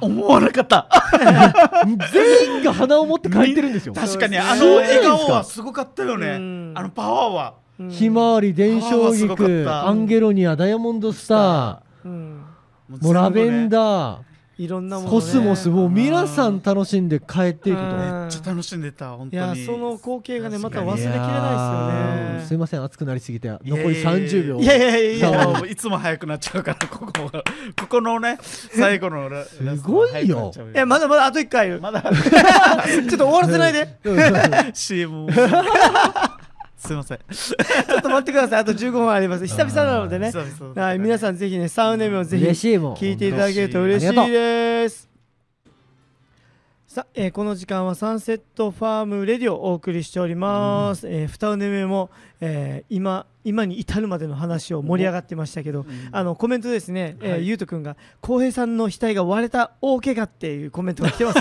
[0.00, 0.86] 思わなかった。
[2.12, 3.94] 全員が鼻を持って帰ってるんですよ。
[3.98, 6.26] 確かにあの笑顔はすごかったよね。
[6.28, 6.72] うん。
[6.76, 7.54] あのパワーは。
[7.80, 7.90] うん。
[7.90, 12.44] ひまわり伝承菊アンゲロニアダイヤモンドスタうん。
[12.92, 13.68] ーもうラベンー。
[13.68, 14.29] ダー
[14.60, 15.10] いろんなものね。
[15.14, 17.82] コスモスもう皆さん楽しんで帰っていくと。
[17.82, 18.20] うん。
[18.20, 19.60] めっちゃ楽しんでた本い当に。
[19.60, 22.44] やその光景がねまた忘れきれないですよね。
[22.48, 25.62] すいません熱くなりすぎていや残りいやいや30秒いやいやいや。
[25.66, 27.28] いつも早くなっちゃうからここ。
[27.32, 27.42] が
[27.80, 30.52] ここのね最後のラすごいよ。
[30.74, 31.70] えまだまだあと1回。
[31.70, 33.96] ちょっまだと終わらせないで。
[34.04, 35.26] うん CM
[36.80, 37.18] すいません。
[37.18, 38.60] ちょっと待ってください。
[38.60, 39.46] あと15分あります。
[39.46, 40.32] 久々なのでね。
[40.74, 40.98] はい。
[40.98, 45.10] 皆さんぜひね三畝目をぜひ聞いていただけると嬉しいです。
[46.86, 57.46] さあ、えーこの時間は Sunset Farm Radio をお送りしております、えー二畝目も、えー今今に至るまでの話を盛り上がってましたけど、あのコメントですね、えーはい。
[57.46, 61.38] ゆうとくんが浩平さんの額が割れた大怪我っていうコメントが来てます。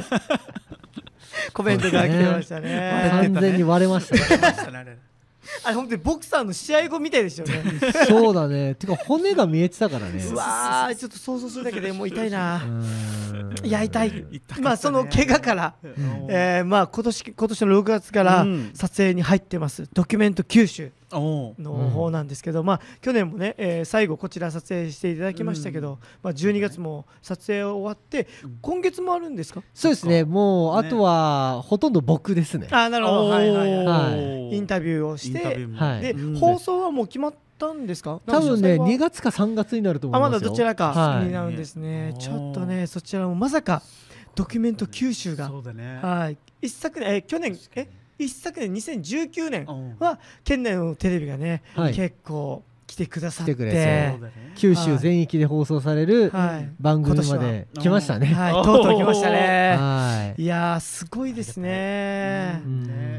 [1.53, 3.09] コメントが来てましたね。
[3.11, 4.41] 完全に割れましたね。
[4.41, 5.08] ましたね
[5.63, 7.79] あれ本当にボクサーの試合後みたいでしたよね。
[8.07, 8.75] そうだね。
[8.75, 10.23] てか骨が見えてたからね。
[10.23, 12.61] うわーちょっと想像するだけでもう痛いな。
[13.63, 14.25] や痛い
[14.61, 15.91] まあその怪我からうん。
[16.29, 18.71] えーまあ今年今年の6月からうん。
[18.73, 19.87] 撮影に入ってます。
[19.93, 29.63] ドキュメント九州の方なんですけど、まあ去年もね、えー最後こちら撮影していただきましたけど、まあ12月も撮影終わって、うん今月もあるんですか？
[29.73, 30.23] そうですね。
[30.23, 32.67] もうねあとはほとんど僕ですね。
[32.71, 33.85] あーなるほど、はいはいはい。
[33.85, 34.15] は
[34.51, 34.55] い。
[34.55, 35.39] インタビューをして、
[36.01, 36.35] で、うん。
[36.39, 38.21] 放送はもう決まったんですか？
[38.25, 40.49] 多分ねなんか詳細は？2月か3月になると思あまいますよ。
[40.49, 41.25] だどちらかはい。
[41.27, 42.11] になるんですね。
[42.11, 42.19] はい。
[42.19, 43.81] ちょっとねそちらもまさか
[44.35, 45.47] ドキュメント九州が。
[45.47, 45.99] そうだね。
[46.01, 46.37] はい。
[46.61, 47.87] 一昨年えー去年え
[48.19, 49.95] 一昨年2019年うん。
[49.99, 51.93] は県内のテレビがね、はい。
[51.93, 53.55] 結構来てくださって。
[54.55, 56.69] 九州全域で放送されるはい。
[56.79, 58.27] 番組まで来ましたね。
[58.27, 59.75] はい、とうとう来ましたね。
[59.79, 60.41] はい。
[60.41, 62.61] いやーすごいですね。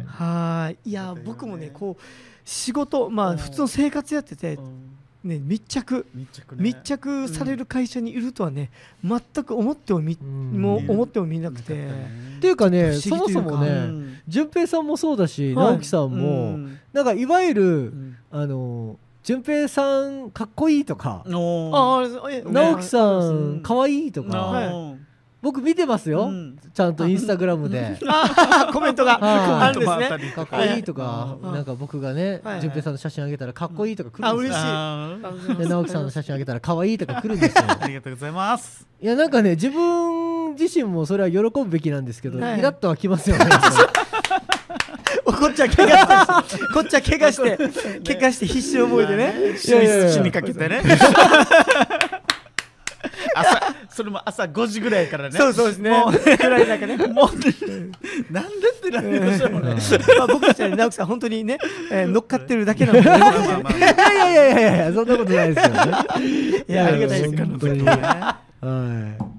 [0.07, 0.91] はい。
[0.91, 2.03] いやー僕もねこう
[2.45, 3.37] 仕事まあうん。
[3.39, 4.90] 普通の生活やっててうん
[5.25, 6.63] ね密着密着ね。
[6.63, 8.71] 密着される会社にいるとはね
[9.05, 10.61] 全く思ってもみうん。
[10.61, 11.87] もう思ってもみなくて。
[11.87, 15.67] っていうかねそもそもね淳平さんもそうだしはい。
[15.73, 16.59] 直樹さんも
[16.93, 17.93] なんかいわゆる
[18.31, 23.57] あの淳平さんかっこいいとか直樹さうん。
[23.59, 24.31] んかわいいとはい。
[24.31, 24.95] か
[25.43, 26.31] 僕見てますよ。
[26.75, 27.97] ちゃんとインスタグラムで。
[28.07, 29.19] あコメントが。
[29.19, 29.69] はい。
[29.69, 31.03] あるんですねかっこいいとか。
[31.03, 32.61] はいなんか僕がねはい。
[32.61, 34.59] 淳平さんの写真あげたらかっこいいとか来るんですよ。
[34.61, 35.57] あ嬉しい。
[35.57, 37.65] で直樹さんの写真あげたら可愛いとか来るんですよ。
[37.67, 38.87] ありがとうございます。
[39.01, 42.63] いやなんかね自分自身もそれは喜ぶべきなんですけどイはい。
[42.63, 43.47] ラッとはきますよね。
[45.25, 46.59] こっちは怪我し。
[46.59, 47.57] てこっちは怪我して
[48.15, 49.71] 怪我して必死の思いでね死
[50.21, 50.83] にかけてね。
[50.85, 51.07] 朝
[53.91, 55.37] それも朝5時ぐらいからね。
[55.39, 55.91] そうそうですね。
[55.91, 56.97] もう暗い中ね。
[57.09, 59.65] もうなんでってなりましたもん。
[59.65, 59.75] ね
[60.19, 61.59] まあ僕たちはね直樹さん本当にね、
[61.91, 66.65] えー乗っかってるだけなのでいやいやいやいやそんなことないですよね。
[66.69, 67.85] いやありがたいです本当に。
[67.85, 69.30] はい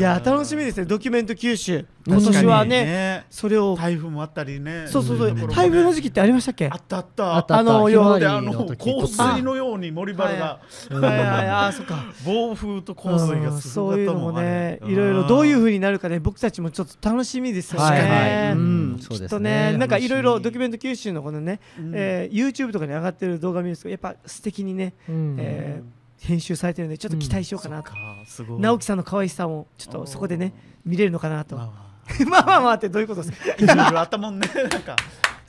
[0.00, 0.86] や楽しみですね。
[0.86, 1.84] ドキュメント九州。
[2.06, 3.26] 今年はねね。
[3.30, 3.76] それを。
[3.76, 4.86] 台風もあったりね。
[4.88, 5.34] そうそうそう。
[5.48, 6.68] 台風の時期ってありましたっけ？
[6.68, 7.36] あったあった。
[7.36, 7.72] あったあった。
[7.76, 10.44] あのひまわりであの洪水のように森原が。
[10.44, 10.94] はい。
[10.94, 12.04] はいはいあーそっか。
[12.24, 16.18] 暴風と洪水がそういうのもねれいろいろどういうふうになるかね。
[16.18, 18.96] 僕たちもちょっと楽しみですよね、はいはいねうん。
[18.98, 21.92] きっそうですきっとねなんかいろいろドキュメント九州のこのね、うん。
[21.94, 25.36] えー YouTube とかに上がってる動画見るとやっぱ素敵にね、うん。
[25.38, 28.60] えー編集されてるんでちょっと期待しようかなと、そっかすごい。
[28.60, 30.52] 直樹さんの可愛さもちょっとそこでね
[30.84, 31.56] 見れるのかなと。
[31.56, 32.40] ままあ。
[32.42, 33.54] あまあまあってどういうことですか？
[33.58, 34.48] いろいろあったもんね。
[34.70, 34.96] なんか。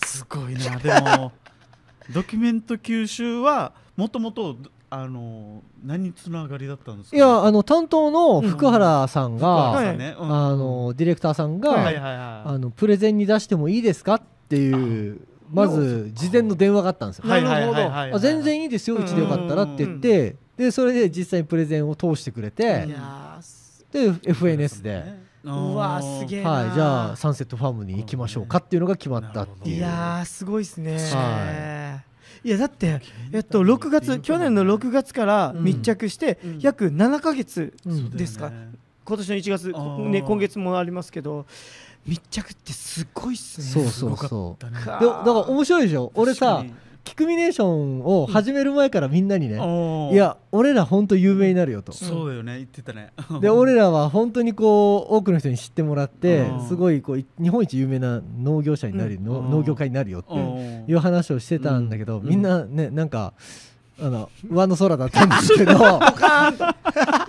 [0.06, 1.32] すごいな でも
[2.12, 4.58] ドキュメント九州はもともと
[4.90, 7.16] あの何つながりだったんですか？
[7.18, 10.16] いやあの担当の福原さんあが、はいね。
[10.20, 10.32] うん。
[10.36, 14.16] あのディレクターさんが、はいはいはいあのプレゼンに出してもいいですか？
[14.16, 17.30] っていうまず事前の電話があったんですよ。
[17.30, 18.14] はいはいなるほどはいはい。
[18.14, 18.98] あ全然いいですよ。
[18.98, 22.88] うちでよかったらって言ってでそれで実際にプレゼンを通してくれいて
[23.92, 25.04] で FNS で、
[25.44, 29.76] うわーすげえなはい、じゃあサンセットファームに行きましょうかっていうのが決まったっていう。
[29.78, 32.02] いやーすごいですね、は
[32.44, 32.50] い。
[32.50, 36.60] やだって、えっと、6月去年の6月から密着してうん。
[36.60, 38.10] 約7ヶ月うん。
[38.12, 38.52] ですか、
[39.06, 39.72] 今年の1月、
[40.10, 41.46] ね、今月もありますけど
[42.06, 43.68] 密着ってすごいっすね。
[43.68, 44.86] そうそうすそごかったね。
[44.86, 46.12] だから面白いでしょ？
[46.16, 46.66] 俺さ
[47.04, 50.14] キクミネーションを始める前からみんなにね、おー。
[50.14, 53.12] いや俺ら本当有名になるよと、そうだよね言ってたね。
[53.42, 56.68] で俺らは本当にこう多くの人に知ってもらってうん。
[56.68, 59.52] すごいこうい日本一有名な農業者になる、のうん。
[59.52, 60.34] 農業家になるよって
[60.92, 62.28] いう話をしてたんだけど、うん。
[62.28, 63.34] みんなねなんか
[64.06, 65.72] あの上の空だったんですけど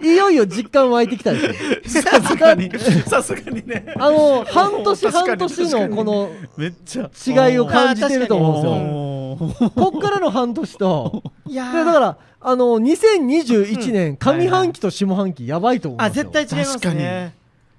[0.03, 2.03] いよいよ実感湧いてきたですよ。
[2.03, 2.69] さすがに
[3.07, 3.95] さすがにね。
[3.97, 7.09] あの半年半年のこのめっちゃ
[7.49, 9.69] 違いを感じてると思うんですよ。
[9.69, 16.31] よこっからの半年といやだからあの2021年上半期と下半期やばいと思うんあですよ。
[16.33, 17.35] 絶対違います確かね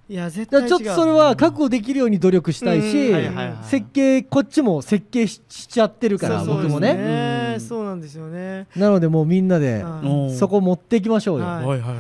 [0.08, 0.68] いや絶対違う。
[0.68, 3.14] ちょっとそれは覚悟できるように努力したいし、うん。
[3.14, 7.54] はいはいはい設計こっちも設計ししちゃってるから僕もですね。
[7.54, 7.60] うん。
[7.60, 8.68] そうなんですよね。
[8.76, 9.84] なのでもうみんなで
[10.38, 11.46] そこ持っていきましょうよ、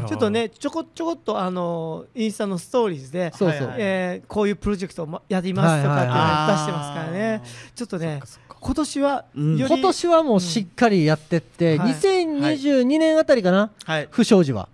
[0.07, 7.41] ちょっとねちょこちょこっとあのインスタのストーリーズでそえーこういうプロジェクトやりますとかっていうのをはい出してますからね。
[7.73, 8.21] ちょっとね
[8.59, 11.93] 今年は今年はもうしっかりやってって、はい。
[11.93, 14.07] 2022年あたりかな、はい。
[14.09, 14.67] 不祥事は。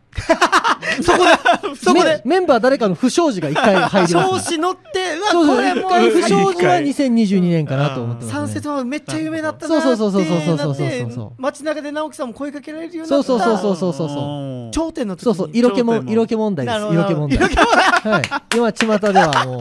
[1.02, 1.24] そこで
[1.82, 2.22] そこで。
[2.26, 6.10] メメンバー誰かの不祥事が一回入ります調子乗ってうわそうそうこれも一回。
[6.10, 11.42] 不う祥事は2022年かなと思ってます、ね、サンセットはめっちゃ有名だったなそうそうそうそうそうってそうそうなってそう。
[11.42, 13.24] 街中で直樹さんも声かけられるようになった。
[13.24, 18.22] そうそうそうそうそうそうそうう頂点の時にそうそう色気も色気問題です色気問題色気問はい
[18.56, 19.58] 今巷ではもう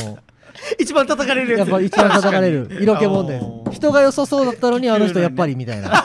[0.78, 3.40] 一番叩かれるやつやっぱ一番叩かれる色気問題
[3.72, 6.02] 人が良さそうだったのにあの人やっぱりみたいな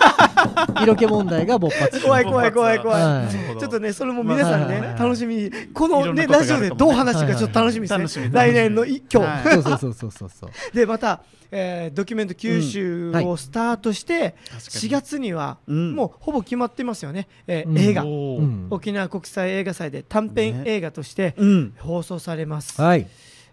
[0.82, 3.60] 色気問題が勃発怖い怖い怖い怖い、はい。
[3.60, 4.80] ちょっとねそれも皆さんね、はい。
[4.80, 6.28] はいはい楽しみにこのね。
[6.28, 9.54] ラジオでどう話してかちょっと楽しみですね、来年のい今日、はい。
[9.54, 10.50] そうそうそうそうそうそう。
[10.76, 17.78] でまた、えードキュメント九州うんをスタートして、確かに4月には、うんもうほぼ決まってますよね、えーうん。
[17.78, 18.68] 映画、うん。
[18.70, 21.74] 沖縄国際映画祭で短編映画としてうん。
[21.78, 23.08] 放送されます、はい。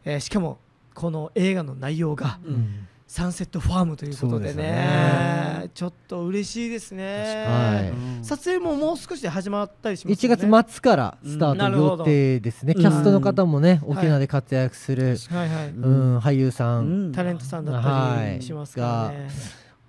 [0.04, 0.58] えーしかも
[0.94, 5.70] この映画の内容がうんサンセットファームということでそうですねね。
[5.74, 8.24] ちょっと嬉しいですね、はいうん。
[8.24, 10.62] 撮影ももう少しで始まったりします1よね。
[10.62, 12.80] 月末からスタート予定ですね、うん。
[12.80, 15.48] キャストの方もね、うん沖縄で活躍する、はい。
[15.50, 17.12] はい、うん俳優さん、うん。
[17.12, 19.28] タレントさんだったはいりしますからね、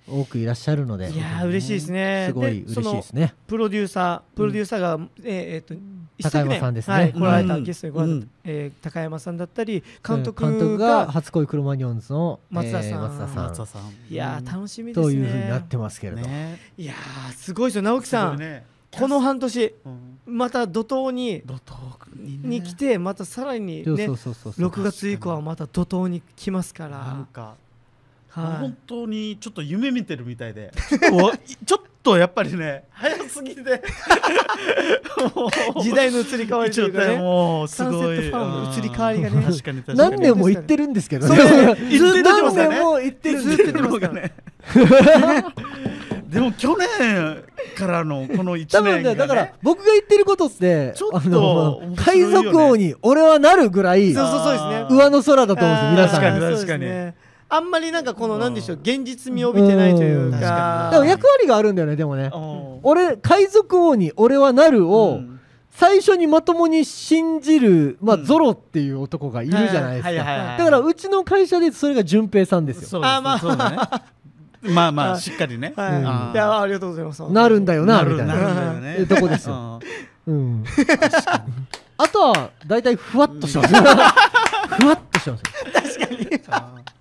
[0.06, 1.10] 多くいらっしゃるので。
[1.10, 2.26] い、やー嬉しいですね。
[2.28, 3.34] すごい嬉しいですね。
[3.48, 6.94] プロデューサープロデューサーが、えーえーと一昨年高山さんですね。
[6.94, 7.64] はい、来られた、うん。
[7.64, 8.30] ゲストに来られた、うん。
[8.44, 12.90] えー高山さんだったり監督監督がが初恋クロマニョンズの松田さん。
[12.90, 13.82] えー松田さん。
[14.10, 15.06] いやー楽しみですね。
[15.06, 17.82] というふうになってますけれど、ねいやーすごいですよ。
[17.82, 20.20] 直樹さん、この半年うん。
[20.26, 21.74] また怒涛に怒涛
[22.16, 22.60] にね。
[22.60, 24.54] に来てまたさらにねそうそうそうそう。
[24.54, 26.98] そう6月以降はまた怒涛に来ますから。
[27.00, 27.56] なんか
[28.30, 30.72] は本当にちょっと夢見てるみたいで。
[30.86, 33.62] ちょっととやっぱりね早すぎて。
[33.62, 33.64] い
[35.82, 37.16] 時代の移り変わりというかね。
[37.18, 38.22] もうすごい移
[38.82, 39.46] り変わりがね。
[39.96, 41.38] 何年も言ってるんですけどね。
[42.24, 44.32] 何年も言ってるんずですっと言ってますからね。
[46.28, 47.44] でも去年
[47.78, 51.96] からのこの1多分年が、ね、ねだから僕が言ってることってちょっとね。
[51.96, 54.88] 海賊王に俺はなるぐらいそうそうそうですね。
[54.90, 56.22] 上の空だと思うんですよ皆さん。
[56.22, 57.14] 確かに確かに
[57.56, 60.90] あんまりなんかこのなんでしょう現実味を帯びてないというか。
[60.92, 62.32] でも役割があるんだよねでもね。
[62.34, 62.80] うん。
[62.82, 65.40] 俺海賊王に俺はなるを、うん。
[65.70, 68.26] 最初にまともに信じる、まあうん。
[68.26, 73.06] ゾロっていう男がいるじゃないですか、だからうちの会社でそれが順平さんですよ。
[73.06, 73.40] あまあ。
[73.40, 73.78] そうだね。
[74.64, 75.74] まあまああしっかりね。
[75.76, 76.08] はい、うん。
[76.08, 77.22] あーいやありがとうございます。
[77.32, 78.34] なるんだよななるみたいな。
[78.36, 78.96] なるんだよね。
[78.98, 79.80] えとこですよ
[80.26, 80.36] うん。
[80.36, 80.64] うん、
[81.98, 85.44] あとは大体ふわっとしてます、 ふわっとしてます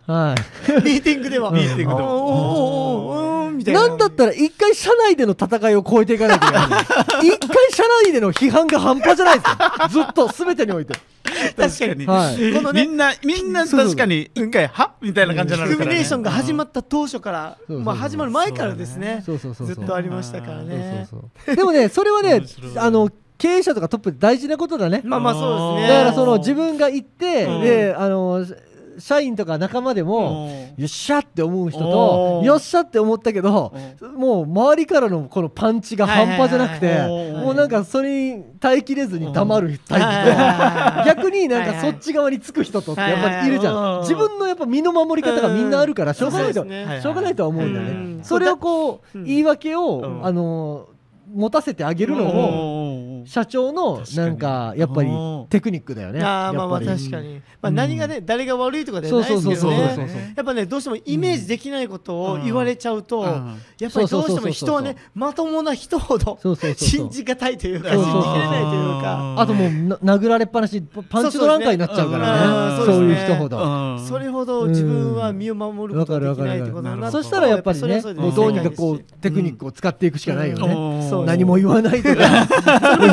[0.07, 0.35] は
[0.85, 1.51] ミーティングでは。
[1.51, 1.94] ミーティングでは。
[1.94, 3.88] おーおーおーおーみたいいな。
[3.88, 6.66] なんだったら一回社内での戦いを超えていかないといけない
[7.27, 9.44] 一回社内での批判が半端じゃないで
[9.90, 10.94] すよずっと全てにおいて。
[11.57, 12.53] 確かに、はい。
[12.55, 19.22] このねみんなみんな確かに一回はみたいな感じになるから、ね、ディスクミネーションが始まった当初から、そうそうまあ始まる前からですね。
[19.25, 19.75] そうそうそうそう。
[19.75, 21.57] ずっとありましたからそうねそうそう。
[21.57, 22.42] でもねそれはね
[22.77, 25.03] あの経営者とかトップで大事なことだね。
[25.05, 25.94] まあまあそうですね。
[25.96, 27.61] だからその自分が行って、うん。
[27.62, 28.44] であの
[28.98, 30.83] 社員とか仲間でも、うん。
[30.83, 33.74] よっしゃって思う人とよっしゃって思ったけど
[34.16, 49.25] もう周りからのこのパンチが半端じゃなくて、もうなんかそれに耐えきれずに黙るタイプと、逆になんかそっち側につく人とってやっぱりいるじゃん、自分のやっぱ身の守り方がみんなあるからしょうがないと、しょうがないとは思うんだよね、うんそれをこう、うん。
[49.25, 50.27] 言い訳を、うん。
[50.27, 50.88] あの
[51.35, 52.91] 持たせてあげるのも、も
[53.27, 56.20] 社長のなんかやっぱりうんテクニックだよね。
[56.23, 60.33] あーまあまあ確かに、まあ、何がね、誰が悪いとかではないですけどね。
[60.37, 63.27] やっぱねどうしてもイメージできないことを言われちゃうと、うん。
[63.79, 66.38] やっぱりどうしても人はねまともな人ほど
[66.77, 69.35] 信じがたいというか信じきれないというか。
[69.38, 69.70] あともう
[70.04, 72.85] な殴られっぱなしパパンチドランカーになっちゃうからね。
[72.85, 73.58] そういう人ほど。
[73.58, 74.06] うん。
[74.06, 81.10] それほど自分は身を守ることができないってことだなうんそしたらやっぱりねどうにかこうテクニックを使っていくしかないよね。
[81.27, 82.46] 何も言わないとか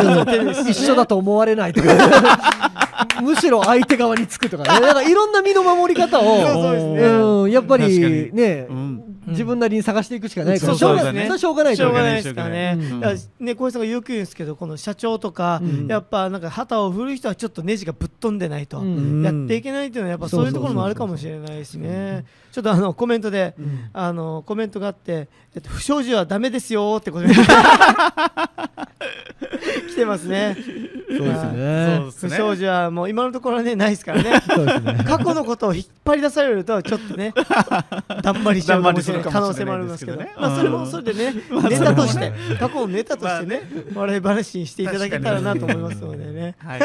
[0.70, 1.90] 一緒だと思われないとか。
[3.22, 4.82] むしろ相手側につくとかね。
[4.82, 6.48] だからいろんな身の守り方を。
[6.48, 7.52] そうん。
[7.52, 8.68] やっぱりね。
[8.70, 11.22] うん自分なりに探していくしかないからうょうがそうですね。
[11.22, 12.78] それはしょうがないしょうがないですからね。
[13.00, 15.88] からね小石さんがよく言うんですけどこの社長とか、うん。
[15.88, 19.24] やっぱなんか旗を振る人はちょっとネジがぶっ飛んでないと、うん。
[19.24, 22.26] やっていけないっていうのはやっぱそういうところもあるかもしれないですね。
[22.52, 23.56] ちょっとあのコメントで、
[23.94, 27.34] あのコメントがあって、えっと、不祥事はダメですよってことで。
[29.90, 30.56] 来てますね。
[31.10, 32.02] そうですね。
[32.20, 34.32] 不祥事はもう今のところはねないですからね。
[34.32, 34.42] ね。
[35.06, 37.34] 過去のことを引っ張り出されるとちょっとね
[38.22, 40.34] だんまりしちゃうかもしれない可能性もありますけどね。
[40.38, 43.62] まあそれもそれでねネタとして過去のネタとしてね
[43.94, 46.56] 笑い話にしていただけたらなと思いますのでね。
[46.60, 46.84] はいい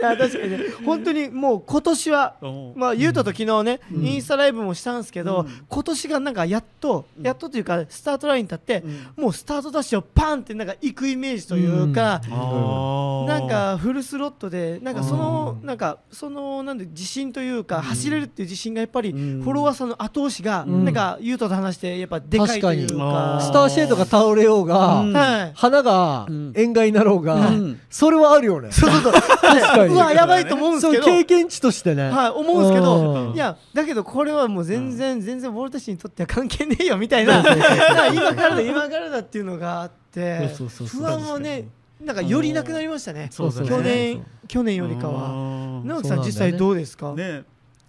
[0.00, 0.58] や確かにね。
[0.84, 2.72] 本当にもう今年はうん。
[2.76, 4.06] まあゆうとと昨日ねうん。
[4.06, 5.64] インスタライブもしたんですけどうん。
[5.68, 8.82] 今年がなんかやっとやっとというかスタートラインに立って
[9.16, 9.24] うん。
[9.24, 15.66] もうスタートダッシュをパンってなんか行くイメージというかなんかフルスロットでなんかそのうん。
[15.66, 19.42] なんかそのなんで自信というか走れるっていう自信がやっぱりうん。
[19.42, 20.84] フォロワーさんの後押しがうん。
[20.84, 26.52] なんかユートと話してやっぱでかいという確かスターシェードが倒れようが花がうん。
[26.56, 27.80] 塩害になろうがうん。
[27.90, 28.70] それはあるよね。
[28.72, 29.12] そうそうそう。
[29.12, 32.08] 確かにうわやばいと思うんですそうけど経験値としてね。
[32.10, 32.84] はい思うんですけうん。
[32.84, 37.40] どいやだけどこれはもう全然全然俺たちにとっては関係ねえよみたいな
[38.12, 41.00] 今からだ今からだっていうのがあってそうそうそうそう。
[41.02, 41.68] 不安もね
[42.04, 43.28] なんかよりなくなりましたね。
[43.32, 45.30] そうだね去年去年よりかは。
[45.30, 45.86] うん。
[45.86, 47.12] 直樹さん実際どうですか？
[47.14, 47.42] ね。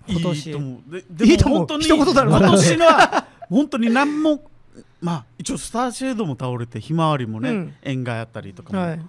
[0.08, 0.48] 今年。
[0.48, 1.04] いいと思う。
[1.12, 1.68] でいいと思う。
[1.68, 4.42] でも本当に一言だろ今年は本当に何も
[5.02, 7.74] まあ一応スターシェードも倒れてひまわりもね、うん。
[7.84, 9.00] 縁があったりとかも、はい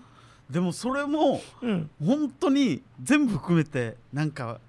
[0.51, 1.91] でもそれもうん。
[2.05, 4.61] 本当に全部含めてなんか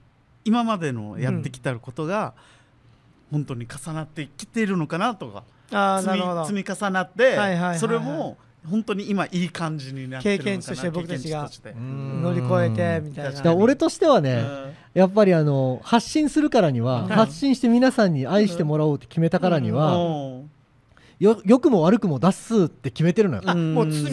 [0.46, 2.34] 今までのやってきたことが
[3.32, 6.46] 本当に重なってきているのかなとかああな積みるほど。
[6.46, 8.38] 積み重なって、それも
[8.70, 13.56] 本当に今いい感じになってるのかな経験値として僕たちが乗り越えてみたいな。
[13.56, 14.74] 俺としてはね、うん。
[14.94, 17.08] やっぱりあの発信するからには、うん。
[17.08, 20.31] 発信して皆さんに愛してもらおうって決めたからには、うん
[21.22, 23.44] よ良くも悪くも出すって決めてるのよ、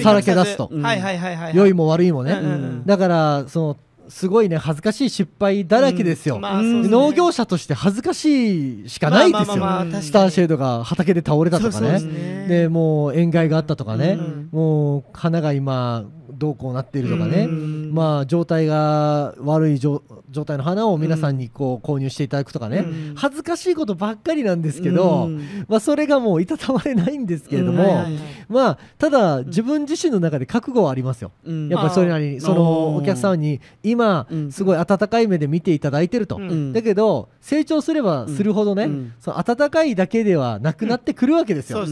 [0.03, 0.71] さらけ出すと。
[0.71, 3.77] はいはいはいはい良いも悪いもね、うんだからその
[4.11, 6.89] すごいね恥ずかしい失敗だらけですよ、まあそうですね。
[6.89, 12.47] 農業者として恥ずかしいしかないですよ、スターシェードが畑で倒れたとかそうそうねですね。
[12.49, 14.49] でもう塩害があったとかね、うん。
[14.53, 16.05] もう花が今
[16.39, 17.93] どうこうなっているとかね、うん。
[17.93, 23.15] まあ状態が悪い状状態の花を皆さんにこう購入していただくとかね、うん。
[23.17, 25.67] 恥ずかしいことばっかりなんですけど、うん。
[25.69, 28.05] まあ、それがもういたたまれないんですけれども、
[28.49, 31.33] まあただ自分自身の中で覚悟はありますよ。
[31.45, 31.69] うん。
[31.69, 34.53] やっぱりそれなりにそのお客さんに今うん。
[34.53, 36.73] すごい温かい目で見ていただいてると、うん。
[36.73, 39.13] だけど成長すればするほどね、うん。
[39.21, 41.85] その温かいだけではなくなってくるわけですよ。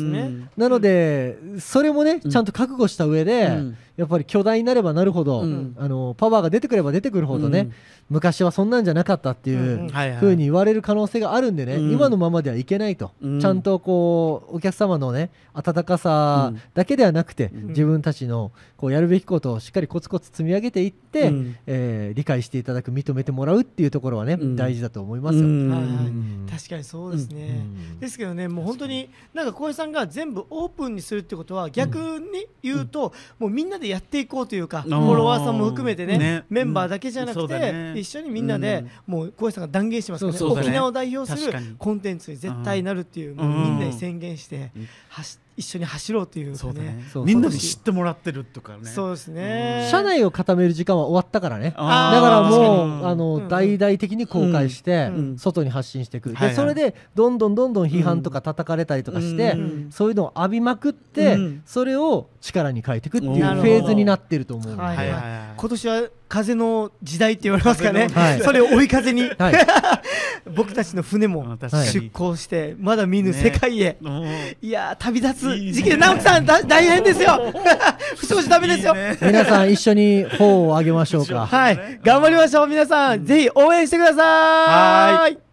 [0.57, 2.31] なのでそれもねうん。
[2.31, 5.75] ちゃんと覚悟した上で、うんやっぱり巨大になればなるほど、うん。
[5.79, 7.73] あのパワーが出てくれば出てくるほどね、うん。
[8.11, 9.89] 昔はそんなんじゃなかったっていう
[10.19, 11.93] ふうに言われる可能性があるんでね、うん。
[11.93, 13.41] 今のままではいけないと、うん。
[13.41, 17.67] ちゃんとこうお客様のね温かさだけではなくて、うん。
[17.69, 21.57] 自分たちのこうやるべきことをしっかりコツコツ積み上げていって、うん。
[21.67, 24.57] えー理解していただく認めてもらうっていうところはね、うん。
[24.57, 25.45] 大事だと思いますよ。
[25.45, 25.71] うん。
[25.71, 25.89] はいはい。
[25.89, 26.47] うん。
[26.51, 28.01] 確かにそうですね、うん。
[28.01, 36.45] ですけどねもう本当になんか小江さんが全部オープンにするってことは逆に言うと、もうみんなでやっていこうというか、んフォロワーさんも含めてねね。
[36.49, 37.99] メンバーだけじゃなくうんそうだて、ね。
[37.99, 40.47] 一緒にみんなで、もう小江さんが断言してますからね。
[40.47, 44.89] 沖縄を代表するコンテンツに絶対なるっていう、んもうみんなに宣言して、うん。
[45.09, 46.89] 走一緒に走ろうというかそうだね。
[46.89, 47.25] ねそう。
[47.25, 48.85] みんなに知ってもらってるとかね。
[48.85, 49.89] そうですね。
[49.91, 51.71] 社内を固める時間は終わったからね。
[51.71, 53.03] だからもに。
[53.03, 64.97] うあの、うん大々的に公開して、うん外に発信していく、でそれでどんどんどんどん批判とか叩かれたりとかして、うんそういうのを浴びまくって、うんそれを力に変えていくっていうフェーズになってると思うので、はい。
[64.97, 65.55] はいはいはい。
[65.57, 68.41] 今年は風の時代って言われますからね、はい。
[68.41, 69.23] それを追い風に。
[69.39, 69.55] はい。
[70.55, 71.57] 僕たちの船も
[71.93, 74.25] 出港してまだ見ぬ世界へ、うん。
[74.63, 75.73] いやー旅立ついいね。
[75.73, 77.53] 時期で直樹さんだ大変ですよ。
[78.17, 78.95] 不祥事ダメですよ。
[78.95, 79.19] いいね。
[79.21, 81.47] 皆さん一緒に頬を上げましょうか。
[81.47, 82.01] はい。
[82.03, 85.46] 頑張りましょう皆さん、ぜひ応援してくださはい